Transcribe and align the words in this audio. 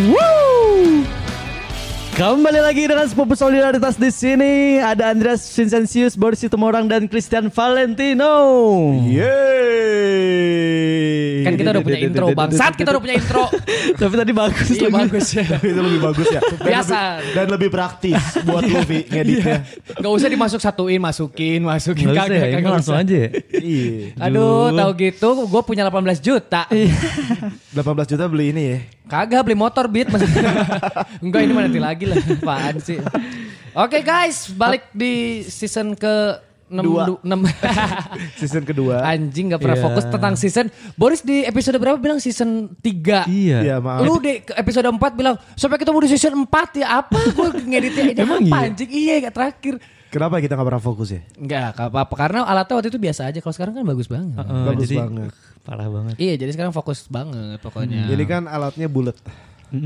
Woo! 0.00 1.04
Kembali 2.16 2.60
lagi 2.60 2.88
dengan 2.88 3.04
sepupu 3.04 3.36
solidaritas 3.36 4.00
di 4.00 4.08
sini. 4.08 4.76
Ada 4.76 5.12
Andreas 5.12 5.44
Vincentius, 5.52 6.16
Boris 6.16 6.40
Situmorang 6.40 6.88
dan 6.88 7.04
Christian 7.04 7.52
Valentino. 7.52 8.32
Yeay. 9.04 10.40
Kan 11.44 11.56
kita 11.56 11.72
udah 11.72 11.80
punya 11.80 12.00
intro 12.00 12.32
bangsat, 12.32 12.76
kita 12.76 12.96
udah 12.96 13.02
punya 13.04 13.16
intro. 13.20 13.44
Tapi 14.00 14.14
tadi 14.16 14.32
bagus. 14.32 14.68
Iya 14.68 14.88
lagi. 14.88 14.96
bagus 15.04 15.26
ya. 15.32 15.44
itu 15.60 15.80
lebih 15.80 16.00
bagus 16.00 16.26
ya. 16.28 16.40
Dan 16.40 16.64
Biasa. 16.64 16.96
lebih- 16.96 17.32
dan 17.36 17.46
lebih 17.48 17.68
praktis 17.72 18.20
buat 18.44 18.64
lu 18.64 18.80
Vi 18.84 19.04
ngeditnya. 19.04 19.64
Gak 20.00 20.12
usah 20.12 20.28
dimasuk 20.28 20.60
satuin, 20.60 21.00
masukin, 21.00 21.60
masukin. 21.64 22.08
Nggak 22.08 22.24
usah 22.24 22.36
ya, 22.36 22.60
langsung 22.64 22.96
aja 22.96 23.16
ya. 23.16 23.28
Iya. 23.52 24.16
Aduh, 24.16 24.72
tahu 24.72 24.90
gitu, 24.96 25.28
gue 25.44 25.62
punya 25.64 25.84
18 25.84 26.20
juta. 26.20 26.64
18 26.68 28.12
juta 28.12 28.24
beli 28.28 28.52
ini 28.52 28.64
ya. 28.64 28.80
Kagak 29.10 29.42
beli 29.42 29.58
motor 29.58 29.90
beat 29.90 30.06
maksudnya. 30.06 30.54
Enggak 31.24 31.40
ini 31.42 31.52
mah 31.52 31.62
nanti 31.66 31.80
lagi 31.82 32.04
lah. 32.06 32.16
Apaan 32.16 32.78
sih? 32.78 33.02
Oke 33.74 34.00
guys, 34.00 34.46
balik 34.48 34.86
di 34.90 35.42
season 35.44 35.94
ke 35.94 36.38
6 36.70 36.86
Dua. 36.86 37.02
Season 38.38 38.62
kedua. 38.62 39.02
Anjing 39.02 39.50
gak 39.50 39.58
pernah 39.58 39.74
Iya. 39.74 39.86
fokus 39.90 40.04
tentang 40.06 40.38
season. 40.38 40.70
Boris 40.94 41.18
di 41.18 41.42
episode 41.42 41.74
berapa 41.76 41.98
bilang 41.98 42.22
season 42.22 42.70
3. 42.78 43.26
Iya. 43.26 43.58
Iya 43.66 43.76
maaf. 43.82 44.06
Lu 44.06 44.22
di 44.22 44.38
episode 44.38 44.86
4 44.86 45.18
bilang 45.18 45.34
sampai 45.58 45.82
ketemu 45.82 45.98
di 46.06 46.08
season 46.08 46.46
4 46.46 46.78
ya 46.78 47.02
apa 47.02 47.18
gue 47.18 47.48
ngeditnya 47.66 48.02
ini 48.06 48.20
Emang 48.22 48.38
apa 48.40 48.46
iya? 48.46 48.66
anjing 48.70 48.90
iya 48.90 49.14
gak 49.20 49.34
terakhir 49.34 49.74
Kenapa 50.10 50.42
kita 50.42 50.58
gak 50.58 50.66
pernah 50.66 50.82
fokus 50.82 51.08
ya? 51.08 51.22
Enggak 51.34 51.70
gak 51.72 51.86
apa-apa 51.88 52.14
karena 52.18 52.42
alatnya 52.42 52.74
waktu 52.76 52.90
itu 52.90 52.98
biasa 52.98 53.30
aja 53.30 53.38
kalau 53.38 53.54
sekarang 53.54 53.78
kan 53.78 53.84
bagus 53.86 54.10
banget 54.10 54.34
Heeh, 54.36 54.64
Bagus 54.66 54.82
jadi 54.84 54.96
banget. 54.98 55.30
Parah 55.62 55.86
banget. 55.86 56.14
Iya 56.18 56.34
jadi 56.34 56.50
sekarang 56.50 56.72
fokus 56.72 57.06
banget 57.06 57.58
pokoknya 57.62 58.10
Ini 58.10 58.24
kan 58.26 58.42
alatnya 58.44 58.90
bulat. 58.90 59.14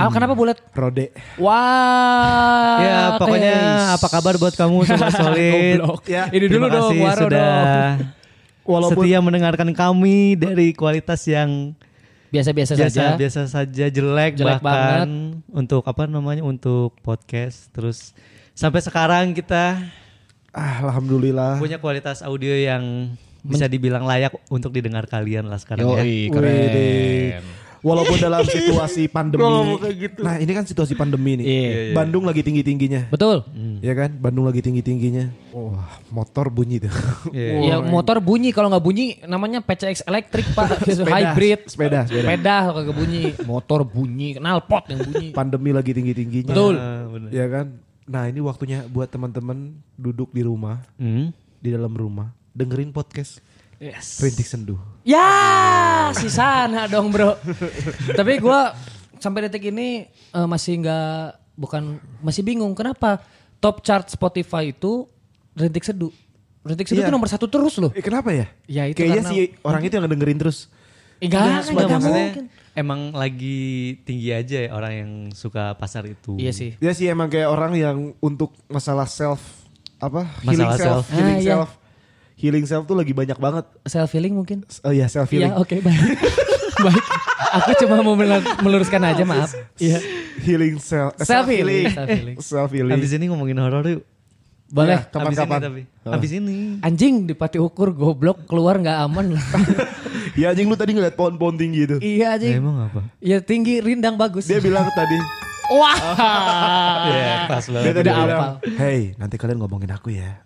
Ah, 0.01 0.09
kenapa 0.09 0.33
bulat? 0.33 0.57
Rode. 0.73 1.13
Wah 1.37 2.81
Ya 2.81 2.99
pokoknya 3.15 3.53
guys. 3.53 3.95
apa 3.95 4.07
kabar 4.09 4.35
buat 4.37 4.55
kamu 4.55 4.77
sobat 4.89 5.13
solid. 5.13 5.79
Ya, 6.07 6.25
Ini 6.33 6.45
dulu 6.49 6.65
Terima 6.65 6.69
dong 6.73 6.93
Waro 6.99 7.21
sudah 7.21 7.29
dong 7.29 8.09
Walaupun 8.65 9.05
setia 9.05 9.19
mendengarkan 9.21 9.69
kami 9.77 10.41
dari 10.41 10.73
kualitas 10.73 11.21
yang 11.29 11.77
Biasa-biasa 12.33 12.73
biasa 12.75 12.91
saja 12.91 13.07
biasa 13.15 13.41
saja 13.47 13.87
jelek, 13.87 14.35
Jelek 14.35 14.59
bahkan 14.59 15.39
untuk 15.55 15.85
apa 15.85 16.09
namanya 16.09 16.43
untuk 16.43 16.91
podcast 16.99 17.71
terus 17.71 18.11
sampai 18.51 18.83
sekarang 18.83 19.31
kita 19.31 19.79
ah, 20.55 20.87
alhamdulillah. 20.89 21.59
punya 21.59 21.83
kualitas 21.83 22.23
audio 22.23 22.55
yang 22.55 23.15
bisa 23.45 23.69
dibilang 23.69 24.09
layak 24.09 24.33
untuk 24.49 24.73
didengar 24.73 25.05
kalian 25.05 25.53
lah 25.53 25.61
sekarang 25.61 25.85
ya. 25.85 26.01
Yoi 26.01 26.33
Widih. 26.33 26.33
keren 26.33 27.45
Walaupun 27.85 28.17
dalam 28.17 28.41
situasi 28.49 29.05
pandemi. 29.15 29.77
Gitu. 29.93 30.25
Nah, 30.25 30.41
ini 30.41 30.57
kan 30.57 30.65
situasi 30.65 30.97
pandemi 30.97 31.37
nih. 31.37 31.45
Iya. 31.45 31.93
Bandung 31.93 32.25
lagi 32.25 32.41
tinggi-tingginya. 32.41 33.13
Betul 33.13 33.45
Ya 33.85 33.93
kan? 33.93 34.17
Bandung 34.17 34.49
lagi 34.49 34.65
tinggi-tingginya. 34.65 35.29
Wah, 35.53 36.01
motor 36.09 36.49
bunyi 36.49 36.81
tuh. 36.81 36.95
Iya. 37.29 37.61
Ya 37.61 37.77
motor 37.85 38.25
bunyi 38.25 38.57
kalau 38.57 38.73
nggak 38.73 38.81
bunyi 38.81 39.21
namanya 39.29 39.61
PCX 39.61 40.09
elektrik 40.09 40.49
pak 40.57 40.81
hybrid 41.13 41.69
Sepeda, 41.69 42.09
sepeda. 42.09 42.25
sepeda 42.25 42.57
kalau 42.65 42.75
kagak 42.81 42.97
bunyi 42.97 43.23
motor 43.45 43.81
bunyi 43.85 44.41
knalpot 44.41 44.89
yang 44.89 45.05
bunyi 45.05 45.27
Pandemi 45.37 45.77
lagi 45.77 45.93
tinggi-tingginya. 45.93 46.57
Betul. 46.57 46.75
Ah, 46.81 47.05
bener. 47.05 47.29
Ya 47.37 47.47
kan? 47.53 47.84
Nah, 48.05 48.29
ini 48.29 48.39
waktunya 48.39 48.85
buat 48.85 49.09
teman-teman 49.09 49.73
duduk 49.95 50.29
di 50.29 50.41
rumah, 50.41 50.85
Hmm. 50.95 51.33
di 51.57 51.69
dalam 51.69 51.91
rumah, 51.91 52.29
dengerin 52.53 52.91
podcast 52.91 53.41
yes 53.75 54.21
Rintik 54.21 54.47
Senduh. 54.47 54.79
ya 55.03 55.27
si 56.13 56.31
sana 56.31 56.87
dong 56.87 57.11
bro 57.11 57.35
tapi 58.15 58.39
gua 58.39 58.71
sampai 59.19 59.45
detik 59.45 59.67
ini 59.67 60.07
eh, 60.07 60.47
masih 60.47 60.79
nggak 60.79 61.19
bukan 61.55 61.83
masih 62.21 62.41
bingung 62.41 62.71
kenapa 62.73 63.19
top 63.59 63.83
chart 63.83 64.07
Spotify 64.07 64.71
itu 64.71 65.11
rintik 65.53 65.83
seduh 65.83 66.15
rintik 66.63 66.87
seduh 66.87 67.03
Iya. 67.03 67.11
itu 67.11 67.13
nomor 67.13 67.27
satu 67.27 67.45
terus 67.45 67.75
loh 67.77 67.91
Eh, 67.91 68.01
kenapa 68.01 68.31
ya? 68.31 68.47
Ya, 68.65 68.87
itu 68.87 68.97
Kayaknya 68.97 69.21
karena- 69.23 69.33
si 69.35 69.59
orang 69.61 69.83
itu 69.83 69.93
yang 69.93 70.05
ngedengerin 70.07 70.39
terus. 70.39 70.59
enggak 71.17 71.43
Enggak, 71.43 71.61
enggak 71.67 72.01
mungkin 72.01 72.45
emang 72.75 73.11
lagi 73.11 73.63
tinggi 74.01 74.31
aja 74.31 74.59
ya 74.61 74.71
orang 74.71 74.93
yang 74.93 75.11
suka 75.31 75.75
pasar 75.75 76.05
itu. 76.05 76.35
iya 76.35 76.51
sih 76.51 76.75
Ya 76.77 76.91
sih 76.91 77.07
emang 77.07 77.27
kayak 77.27 77.47
orang 77.47 77.73
yang 77.73 77.99
untuk 78.19 78.51
masalah 78.67 79.05
self 79.05 79.41
apa? 79.97 80.27
healing 80.43 80.59
Masalah 80.61 80.77
self, 80.77 81.03
self. 81.03 81.07
healing 81.11 81.37
Ah, 81.37 81.41
iya. 81.41 81.51
self. 81.55 81.71
Healing 82.35 82.65
self 82.65 82.83
tuh 82.85 82.95
lagi 82.95 83.11
banyak 83.11 83.37
banget. 83.37 83.65
self 83.85 84.11
healing 84.11 84.35
mungkin 84.35 84.67
Oh 84.81 84.91
iya, 84.91 85.07
self 85.07 85.29
healing. 85.29 85.49
Iya 85.49 85.57
oke 85.57 85.79
baik 85.79 86.03
baik 86.85 87.05
aku 87.55 87.71
cuma 87.81 87.97
mau 88.01 88.13
melur- 88.13 88.43
meluruskan 88.61 89.03
aja 89.05 89.23
maaf 89.23 89.55
iya 89.77 90.03
Healing 90.37 90.77
self. 90.77 91.15
eh, 91.15 91.25
Self 91.25 91.47
healing. 91.47 91.87
Self 91.89 92.09
healing. 92.11 92.37
Self 92.51 92.71
healing. 92.71 92.93
Habis 92.93 93.13
ini 93.13 93.25
ngomongin 93.27 93.55
horor 93.57 93.87
yuk. 93.87 94.03
boleh 94.67 94.99
Iya. 94.99 95.07
Kapan-kapan. 95.07 95.31
Habis 95.31 95.71
ini 95.71 95.87
tapi. 95.95 96.11
Habis 96.11 96.31
ini. 96.33 96.57
anjing 96.81 97.15
di 97.25 97.33
pati 97.33 97.57
ukur 97.57 97.95
goblok 97.95 98.43
keluar 98.45 98.75
nggak 98.77 98.99
aman 99.01 99.27
Ya 100.35 100.51
anjing 100.51 100.67
lu 100.67 100.75
tadi 100.75 100.93
ngeliat 100.93 101.15
pohon-pohon 101.15 101.55
tinggi 101.55 101.85
itu. 101.85 101.97
iya 101.99 102.35
anjing 102.35 102.59
Emang 102.59 102.77
apa? 102.85 103.07
ya 103.19 103.39
tinggi 103.39 103.79
rindang 103.79 104.15
bagus 104.15 104.45
Dia 104.45 104.59
bilang 104.59 104.91
tadi, 104.91 105.15
wah 105.71 105.95
Iya, 107.09 107.47
pas 107.47 107.63
dia 107.63 107.73
banget. 107.73 107.95
tadi 107.95 108.09
Udah 108.09 108.17
bilang. 108.21 108.55
"Hey, 108.75 109.01
nanti 109.15 109.35
kalian 109.35 109.59
ngomongin 109.59 109.91
aku 109.91 110.11
ya." 110.11 110.43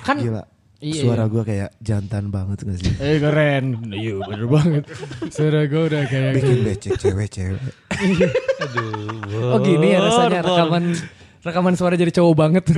kan 0.00 0.16
Gila. 0.16 0.44
Iya, 0.78 1.02
Suara 1.02 1.26
gua 1.26 1.42
kayak 1.42 1.74
jantan 1.78 2.30
banget 2.30 2.62
gak 2.62 2.78
sih? 2.78 2.92
eh 2.96 3.18
keren 3.18 3.82
iya 3.90 4.14
bener 4.16 4.46
banget 4.46 4.84
suara 5.26 5.66
gue 5.66 5.82
udah 5.84 6.02
kayak 6.04 6.32
Bikin 6.38 6.58
becek 6.62 6.94
cewek-cewek. 6.94 7.58
Aduh. 8.62 9.52
oh 9.52 9.60
gini 9.60 9.90
ya 9.90 9.98
rasanya 10.00 10.38
rekaman 10.40 10.94
rekaman 11.40 11.72
suara 11.72 11.94
jadi 11.94 12.10
cowok 12.12 12.34
banget 12.34 12.64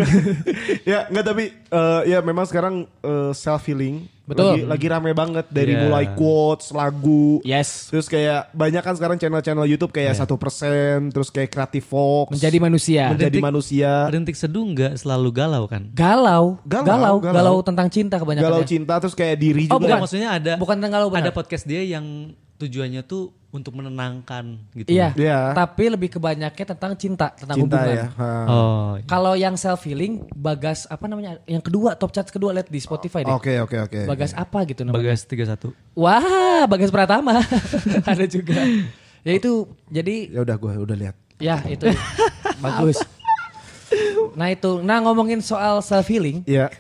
ya 0.85 1.07
nggak 1.07 1.25
tapi 1.25 1.45
eh, 1.51 2.01
ya 2.07 2.19
memang 2.21 2.45
sekarang 2.45 2.85
self 3.33 3.65
healing 3.65 4.05
Betul. 4.23 4.63
lagi, 4.63 4.63
lagi 4.63 4.87
rame 4.89 5.11
banget 5.11 5.47
dari 5.49 5.73
Iya. 5.73 5.81
mulai 5.85 6.07
quotes 6.13 6.71
lagu 6.71 7.43
yes 7.43 7.91
terus 7.91 8.07
kayak 8.07 8.53
banyak 8.53 8.79
kan 8.79 8.95
sekarang 8.95 9.17
channel-channel 9.17 9.67
YouTube 9.67 9.91
kayak 9.91 10.15
satu 10.15 10.37
persen 10.37 11.11
terus 11.11 11.29
kayak 11.29 11.51
Creative 11.51 11.83
Fox 11.83 12.31
menjadi 12.31 12.59
manusia 12.59 13.03
menjadi 13.11 13.27
Rintik- 13.33 13.43
manusia 13.45 13.91
Rintik 14.07 14.37
seduh 14.37 14.63
nggak 14.65 14.93
selalu 14.97 15.31
galau 15.31 15.67
kan? 15.67 15.91
galau 15.91 16.63
Galau, 16.63 16.87
galau 16.87 17.15
galau. 17.19 17.35
galau, 17.35 17.57
tentang 17.61 17.89
cinta 17.89 18.17
kebanyakan 18.17 18.47
galau 18.47 18.63
ya. 18.63 18.69
cinta 18.69 18.95
terus 18.97 19.15
kayak 19.15 19.35
diri 19.37 19.67
Oh, 19.67 19.77
juga 19.77 19.89
Bukan, 19.89 19.99
maksudnya 20.01 20.29
ada 20.33 20.53
bukan 20.55 20.75
tentang 20.77 20.93
galau 20.95 21.09
benar. 21.09 21.25
ada 21.25 21.33
podcast 21.33 21.65
dia 21.65 21.83
yang 21.83 22.31
tujuannya 22.57 23.03
tuh 23.03 23.35
untuk 23.51 23.75
menenangkan 23.75 24.59
gitu. 24.75 24.95
Iya. 24.95 25.11
Iya. 25.19 25.39
Tapi 25.55 25.91
lebih 25.91 26.15
kebanyaknya 26.15 26.65
tentang 26.75 26.95
cinta, 26.95 27.35
tentang 27.35 27.59
cinta 27.59 27.77
hubungan. 27.83 27.99
ya 27.99 28.07
Ha. 28.15 28.31
Oh. 28.47 28.91
Kalau 29.11 29.35
yang 29.35 29.59
self 29.59 29.83
healing, 29.83 30.27
Bagas 30.35 30.87
apa 30.87 31.11
namanya? 31.11 31.43
Yang 31.51 31.67
kedua, 31.71 31.99
top 31.99 32.15
chart 32.15 32.31
kedua 32.31 32.55
lihat 32.55 32.71
di 32.71 32.79
Spotify 32.79 33.27
deh. 33.27 33.35
oke 33.35 33.53
oke 33.67 33.77
oke 33.91 34.01
Bagas 34.07 34.33
apa 34.39 34.63
gitu 34.71 34.87
namanya? 34.87 35.15
Bagas 35.15 35.27
31. 35.27 35.75
Wah, 35.99 36.65
Bagas 36.71 36.91
Pratama. 36.95 37.43
Ada 38.11 38.25
juga. 38.31 38.63
Ya 39.21 39.33
itu 39.37 39.69
jadi 39.91 40.33
ya 40.33 40.41
udah 40.47 40.57
gue 40.57 40.73
udah 40.81 40.97
lihat 40.97 41.17
ya 41.37 41.61
itu 41.69 41.85
bagus. 42.65 43.03
Nah 44.39 44.47
itu, 44.55 44.79
nah 44.87 45.03
ngomongin 45.03 45.43
soal 45.43 45.83
self 45.83 46.07
healing, 46.07 46.47
Iya 46.47 46.71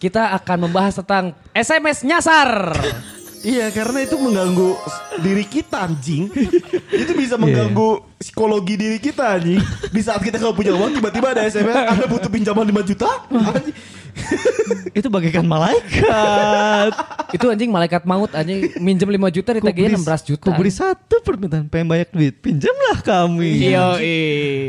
kita 0.00 0.32
akan 0.40 0.66
membahas 0.66 0.96
tentang 0.96 1.36
SMS 1.52 2.00
nyasar. 2.08 2.72
Iya 3.40 3.72
karena 3.72 4.04
itu 4.04 4.20
mengganggu 4.20 4.76
diri 5.24 5.44
kita 5.48 5.88
anjing. 5.88 6.28
Itu 6.92 7.12
bisa 7.16 7.40
mengganggu 7.40 8.04
psikologi 8.20 8.76
diri 8.76 9.00
kita 9.00 9.40
anjing. 9.40 9.60
Di 9.88 10.00
saat 10.04 10.20
kita 10.20 10.36
gak 10.36 10.56
punya 10.56 10.76
uang 10.76 11.00
tiba-tiba 11.00 11.32
ada 11.32 11.48
SMS 11.48 11.72
Anda 11.72 12.04
butuh 12.04 12.28
pinjaman 12.28 12.68
5 12.68 12.90
juta? 12.92 13.08
Anjing. 13.32 13.76
Itu 14.92 15.08
bagaikan 15.08 15.46
malaikat. 15.46 16.92
itu 17.36 17.46
anjing 17.46 17.70
malaikat 17.70 18.02
maut 18.02 18.30
anjing 18.32 18.74
minjem 18.78 19.06
5 19.06 19.36
juta 19.36 19.50
ditagihnya 19.54 19.98
16 19.98 20.30
juta. 20.34 20.44
Kau 20.46 20.54
beri 20.54 20.72
satu 20.72 21.22
permintaan 21.22 21.70
pengen 21.70 21.86
banyak 21.86 22.08
duit. 22.10 22.34
Pinjamlah 22.38 22.98
kami. 23.00 23.70
Iya. 23.70 23.86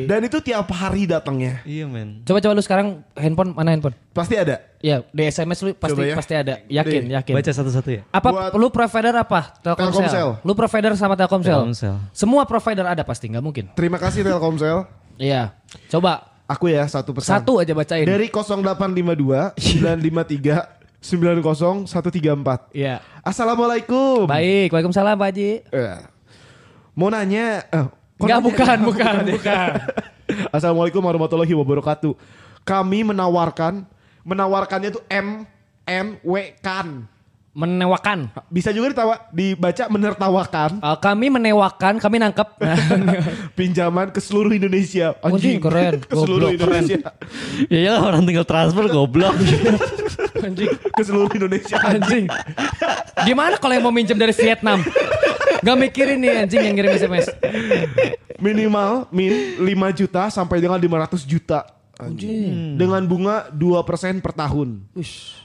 Dan 0.06 0.19
itu 0.25 0.38
tiap 0.39 0.69
hari 0.71 1.06
datangnya 1.06 1.62
Iya 1.63 1.85
men. 1.85 2.21
Coba 2.23 2.38
coba 2.39 2.53
lu 2.53 2.63
sekarang 2.63 2.88
handphone 3.13 3.51
mana 3.53 3.73
handphone? 3.73 3.95
Pasti 4.12 4.35
ada 4.35 4.71
Ya, 4.81 5.06
di 5.13 5.21
SMS 5.23 5.62
lu 5.62 5.77
pasti 5.77 5.94
Coba 5.94 6.09
ya. 6.09 6.15
pasti 6.18 6.33
ada. 6.33 6.53
Yakin, 6.65 7.01
Nih, 7.06 7.13
yakin. 7.13 7.33
Baca 7.38 7.51
satu-satu 7.53 7.89
ya. 7.94 8.01
Apa 8.09 8.29
Buat- 8.33 8.57
lu 8.57 8.68
provider 8.73 9.13
apa? 9.13 9.53
Telkomsel. 9.62 10.09
Telkomsel. 10.09 10.29
Lu 10.41 10.53
provider 10.57 10.91
sama 10.97 11.13
Telkomsel. 11.13 11.53
Telkomsel. 11.53 11.95
Semua 12.09 12.50
provider 12.50 12.89
ada 12.89 13.06
pasti, 13.06 13.29
nggak 13.29 13.45
mungkin. 13.45 13.65
Terima 13.77 14.01
kasih 14.01 14.25
Telkomsel 14.25 14.89
Iya. 15.21 15.53
Coba 15.85 16.31
Aku 16.51 16.68
ya 16.68 16.83
satu 16.83 17.15
pesan 17.15 17.39
satu 17.39 17.63
aja 17.63 17.71
bacain. 17.71 18.03
Dari 18.03 18.27
0852 18.27 19.56
953 19.56 20.81
90 21.00 21.88
134 21.88 22.75
Iya. 22.75 23.00
Assalamualaikum 23.24 24.27
Baik, 24.27 24.69
Waalaikumsalam 24.75 25.15
Pak 25.15 25.27
Haji. 25.31 25.51
Eh, 25.71 25.98
Mau 26.92 27.07
nanya 27.07 27.63
eh, 27.71 27.88
Enggak, 28.19 28.39
bukan, 28.51 28.77
bukan, 28.83 29.13
ya? 29.25 29.33
bukan. 29.33 29.69
Assalamualaikum 30.56 31.01
warahmatullahi 31.01 31.56
wabarakatuh. 31.56 32.13
Kami 32.62 33.01
menawarkan, 33.01 33.83
menawarkannya 34.21 34.94
tuh 34.94 35.04
M 35.09 35.47
N 35.88 36.07
W 36.21 36.36
kan. 36.62 37.09
Menewakan. 37.51 38.31
Bisa 38.48 38.71
juga 38.71 38.95
ditawa, 38.95 39.27
dibaca 39.27 39.83
menertawakan 39.92 40.80
Eh, 40.80 40.98
kami 41.03 41.27
menewakan, 41.27 42.00
kami 42.00 42.15
nangkep. 42.24 42.48
pinjaman 43.59 44.07
ke 44.09 44.24
seluruh 44.24 44.56
Indonesia. 44.56 45.12
Anjing, 45.19 45.59
keren. 45.59 46.00
Ke 46.09 46.15
seluruh 46.15 46.56
Goblok. 46.56 46.59
Indonesia. 46.63 47.00
Ya 47.74 47.80
ya 47.92 47.94
orang 48.00 48.24
tinggal 48.24 48.48
transfer 48.48 48.88
goblok. 48.88 49.36
Anjing. 50.39 50.71
Ke 50.71 51.03
seluruh 51.03 51.31
Indonesia. 51.31 51.75
Anjing. 51.83 52.25
Gimana 53.27 53.59
kalau 53.59 53.74
yang 53.75 53.83
mau 53.83 53.94
minjem 53.94 54.15
dari 54.15 54.31
Vietnam? 54.31 54.80
Gak 55.62 55.77
mikirin 55.77 56.18
nih 56.18 56.47
anjing 56.47 56.62
yang 56.63 56.74
ngirim 56.74 56.92
SMS. 56.95 57.27
Minimal 58.42 59.12
min 59.13 59.62
5 59.62 60.00
juta 60.00 60.31
sampai 60.33 60.57
dengan 60.57 60.80
500 60.80 61.21
juta. 61.27 61.68
Anjing. 62.09 62.80
Dengan 62.80 63.06
bunga 63.06 63.51
2% 63.53 64.24
per 64.25 64.33
tahun. 64.33 64.81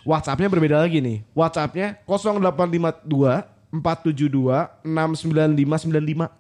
WhatsAppnya 0.07 0.49
berbeda 0.49 0.81
lagi 0.81 1.05
nih. 1.05 1.27
WhatsAppnya 1.37 2.01
0852 2.09 3.57
472 3.77 4.87
69595. 4.87 6.31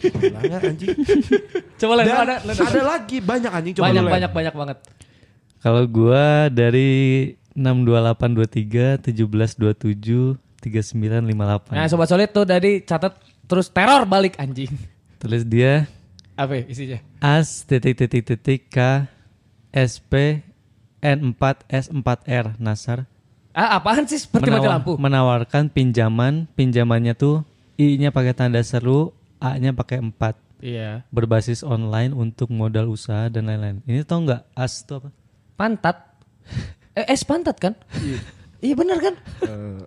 Gila 0.00 0.40
nggak, 0.40 0.62
anjing. 0.66 0.96
Coba 1.80 1.92
Dan 2.02 2.16
ada, 2.16 2.40
ada, 2.40 2.52
ada, 2.56 2.82
lagi 2.82 3.20
banyak 3.20 3.52
anjing 3.52 3.74
coba 3.76 3.92
banyak 3.92 4.08
banyak 4.08 4.32
banyak 4.32 4.54
banget. 4.56 4.78
Kalau 5.60 5.84
gua 5.84 6.48
dari 6.48 6.88
62823 7.52 9.04
1727 9.12 10.40
3958. 10.64 11.76
Nah 11.76 11.86
sobat 11.86 12.08
solid 12.08 12.30
tuh 12.32 12.48
dari 12.48 12.80
catat 12.82 13.14
terus 13.44 13.68
teror 13.68 14.08
balik 14.08 14.40
anjing. 14.40 14.72
Tulis 15.20 15.44
dia 15.44 15.84
Apa 16.36 16.60
ya 16.60 16.64
isinya? 16.68 16.98
as 17.20 17.64
titik 17.64 17.96
titik 17.96 18.24
titik 18.24 18.68
k 18.68 19.08
sp 19.76 20.40
n 20.98 21.18
4 21.30 21.36
s 21.68 21.84
4 21.86 22.00
r 22.24 22.46
Nasar 22.56 23.04
Ah 23.52 23.76
apaan 23.76 24.04
sih 24.04 24.16
seperti 24.16 24.48
mati 24.48 24.60
Menawar- 24.60 24.74
lampu? 24.74 24.92
menawarkan 24.96 25.64
pinjaman 25.68 26.48
pinjamannya 26.52 27.12
tuh 27.12 27.40
i-nya 27.76 28.08
pakai 28.08 28.32
tanda 28.32 28.60
seru 28.60 29.12
a-nya 29.38 29.72
pakai 29.72 30.00
4 30.00 30.12
Iya. 30.56 31.04
berbasis 31.08 31.60
online 31.60 32.12
untuk 32.12 32.48
modal 32.48 32.88
usaha 32.88 33.28
dan 33.28 33.44
lain-lain. 33.44 33.84
Ini 33.84 34.02
tau 34.02 34.20
nggak 34.20 34.40
as 34.52 34.80
itu 34.80 34.92
apa? 34.94 35.08
Pantat. 35.54 35.96
Eh, 36.96 37.12
es 37.12 37.20
pantat 37.22 37.60
kan? 37.60 37.76
Iya 38.56 38.72
bener 38.72 38.96
kan? 38.96 39.14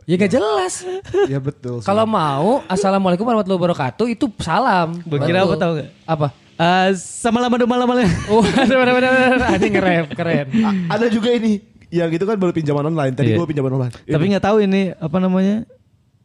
ya 0.06 0.14
gak 0.16 0.30
jelas. 0.30 0.86
Ya 1.26 1.42
betul. 1.42 1.82
Kalau 1.82 2.06
mau, 2.06 2.62
assalamualaikum 2.66 3.26
warahmatullahi 3.26 3.58
wabarakatuh 3.60 4.06
itu 4.08 4.30
salam. 4.38 4.94
Gua 5.02 5.18
kira 5.20 5.42
apa 5.42 5.58
tau 5.58 5.74
nggak? 5.74 5.90
Apa? 6.06 6.28
Ah, 6.60 6.92
sama 6.94 7.40
lama 7.40 7.56
dulu 7.56 7.72
malam 7.72 7.88
malam. 7.88 8.04
Oh, 8.28 8.44
bener 8.44 8.76
bener. 8.92 9.40
Anjing 9.48 9.72
keren. 9.72 10.46
A- 10.60 11.00
ada 11.00 11.08
juga 11.08 11.32
ini 11.32 11.64
yang 11.88 12.12
itu 12.12 12.22
kan 12.22 12.36
baru 12.36 12.52
pinjaman 12.52 12.84
online. 12.86 13.16
Tadi 13.16 13.32
Iya. 13.32 13.38
gua 13.40 13.48
pinjaman 13.48 13.72
online. 13.74 13.96
Tapi 13.96 14.24
nggak 14.28 14.44
tahu 14.44 14.58
ini 14.60 14.92
apa 14.92 15.18
namanya? 15.18 15.64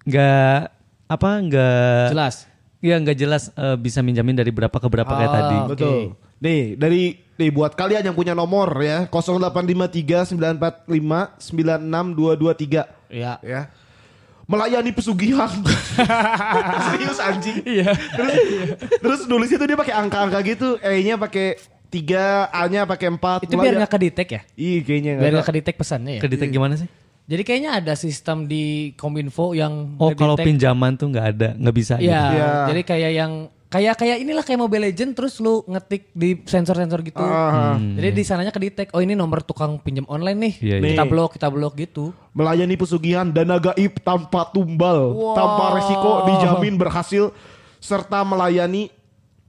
Nggak 0.03 0.59
apa 1.07 1.29
nggak 1.41 2.05
Jelas. 2.11 2.35
Iya 2.79 2.99
nggak 2.99 3.17
jelas 3.17 3.43
eh, 3.51 3.77
bisa 3.79 4.03
minjamin 4.03 4.35
dari 4.35 4.51
berapa 4.51 4.75
ke 4.75 4.89
berapa 4.91 5.09
kayak 5.09 5.31
Ah, 5.31 5.37
tadi. 5.39 5.57
oke. 5.57 5.71
Betul. 5.71 5.99
Nih, 6.37 6.75
dari 6.75 7.03
nih 7.35 7.49
buat 7.49 7.73
kalian 7.73 8.03
yang 8.03 8.13
punya 8.13 8.35
nomor 8.35 8.69
ya 8.77 9.07
0853 9.07 10.35
945 10.35 11.39
96223 11.39 12.85
Iya. 13.09 13.39
ya. 13.41 13.71
Melayani 14.45 14.93
pesugihan. 14.93 15.49
Serius 16.93 17.19
anjing. 17.21 17.65
Iya. 17.65 17.97
Terus 17.97 18.35
terus 19.01 19.21
nulisnya 19.25 19.57
tuh 19.57 19.69
dia 19.69 19.79
pakai 19.79 19.95
angka-angka 19.97 20.39
gitu, 20.45 20.69
E-nya 20.85 21.17
pakai 21.17 21.57
3, 21.89 22.51
A-nya 22.51 22.81
pakai 22.85 23.09
4. 23.15 23.47
Itu 23.49 23.55
biar 23.57 23.79
gak 23.87 23.93
kedetek 23.95 24.29
ya? 24.29 24.41
Iya 24.59 24.79
kayaknya 24.83 25.13
Biar 25.17 25.33
nggak 25.39 25.47
gak 25.47 25.51
kedetek 25.55 25.75
pesannya 25.79 26.13
ya? 26.19 26.21
Kreditek 26.21 26.51
gimana 26.51 26.75
sih? 26.75 26.89
Jadi 27.25 27.41
kayaknya 27.41 27.71
ada 27.81 27.95
sistem 27.97 28.45
di 28.45 28.93
Kominfo 29.01 29.57
yang 29.57 29.97
Oh 29.97 30.13
kalau 30.13 30.37
pinjaman 30.37 30.93
tuh 31.01 31.09
nggak 31.09 31.27
ada, 31.33 31.49
nggak 31.57 31.75
bisa. 31.75 31.97
Iya, 31.97 32.05
gitu. 32.05 32.37
Iya. 32.37 32.51
jadi 32.69 32.81
kayak 32.85 33.13
yang 33.17 33.33
kayak 33.75 33.99
kayak 33.99 34.23
inilah 34.23 34.47
kayak 34.47 34.61
Mobile 34.63 34.87
Legend 34.87 35.19
terus 35.19 35.43
lu 35.43 35.67
ngetik 35.67 36.15
di 36.15 36.39
sensor-sensor 36.47 37.03
gitu. 37.03 37.19
Ah. 37.19 37.75
Jadi 37.75 38.15
di 38.15 38.23
sananya 38.23 38.55
kedetek, 38.55 38.95
oh 38.95 39.03
ini 39.03 39.19
nomor 39.19 39.43
tukang 39.43 39.83
pinjam 39.83 40.07
online 40.07 40.39
nih. 40.39 40.55
Iya, 40.63 40.77
iya. 40.79 40.89
Kita 40.95 41.05
blok, 41.05 41.35
kita 41.35 41.51
blok 41.51 41.75
gitu. 41.75 42.15
melayani 42.31 42.75
pesugihan 42.75 43.27
dana 43.27 43.59
gaib 43.59 43.99
tanpa 44.03 44.47
tumbal, 44.51 45.11
Wow. 45.11 45.35
tanpa 45.35 45.65
resiko 45.75 46.11
dijamin 46.25 46.75
berhasil 46.75 47.31
serta 47.79 48.23
melayani 48.23 48.91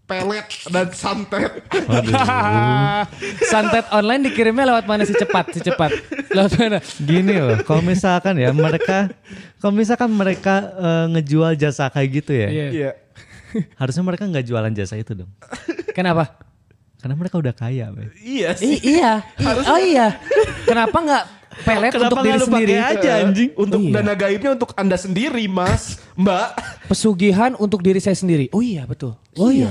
pelet 0.05 0.45
dan 0.69 0.93
santet. 0.93 1.65
Santet 3.51 3.85
online 3.89 4.29
dikirimnya 4.29 4.69
lewat 4.69 4.85
mana 4.85 5.01
sih 5.01 5.17
cepat, 5.17 5.49
si 5.49 5.59
cepat. 5.61 5.89
Lewat 6.29 6.51
mana? 6.57 6.77
Gini 7.01 7.41
loh, 7.41 7.57
kalau 7.65 7.81
misalkan 7.81 8.37
ya 8.37 8.53
mereka, 8.53 9.09
kalau 9.57 9.73
misalkan 9.73 10.13
mereka 10.13 10.55
eh, 10.75 11.05
ngejual 11.09 11.57
jasa 11.57 11.89
kayak 11.89 12.09
gitu 12.21 12.31
ya, 12.33 12.49
Iya. 12.49 12.67
Iya. 12.69 12.91
harusnya 13.79 14.03
mereka 14.03 14.23
nggak 14.25 14.45
jualan 14.45 14.71
jasa 14.71 14.95
itu 14.95 15.15
dong. 15.15 15.31
Kenapa? 15.91 16.39
Karena 16.97 17.15
mereka 17.15 17.37
udah 17.37 17.53
kaya, 17.53 17.93
Bay. 17.93 18.09
Iya 18.17 18.49
I- 18.59 18.81
iya. 18.97 19.11
I- 19.37 19.65
oh 19.65 19.79
iya. 19.79 20.07
Kenapa 20.65 20.97
nggak 20.97 21.23
pelet 21.55 21.91
Kenapa 21.93 22.11
untuk 22.11 22.25
diri 22.25 22.39
sendiri? 22.41 22.73
aja, 22.75 23.11
anjing? 23.21 23.49
Untuk 23.53 23.79
Iya. 23.79 23.93
dana 23.95 24.13
gaibnya 24.13 24.51
untuk 24.51 24.73
Anda 24.73 24.97
sendiri, 24.97 25.45
Mas, 25.45 26.01
Mbak. 26.13 26.47
Pesugihan 26.85 27.53
untuk 27.55 27.79
diri 27.79 27.97
saya 27.97 28.13
sendiri. 28.13 28.49
Oh 28.49 28.59
iya 28.59 28.83
betul. 28.83 29.15
Oh 29.35 29.49
iya. 29.49 29.69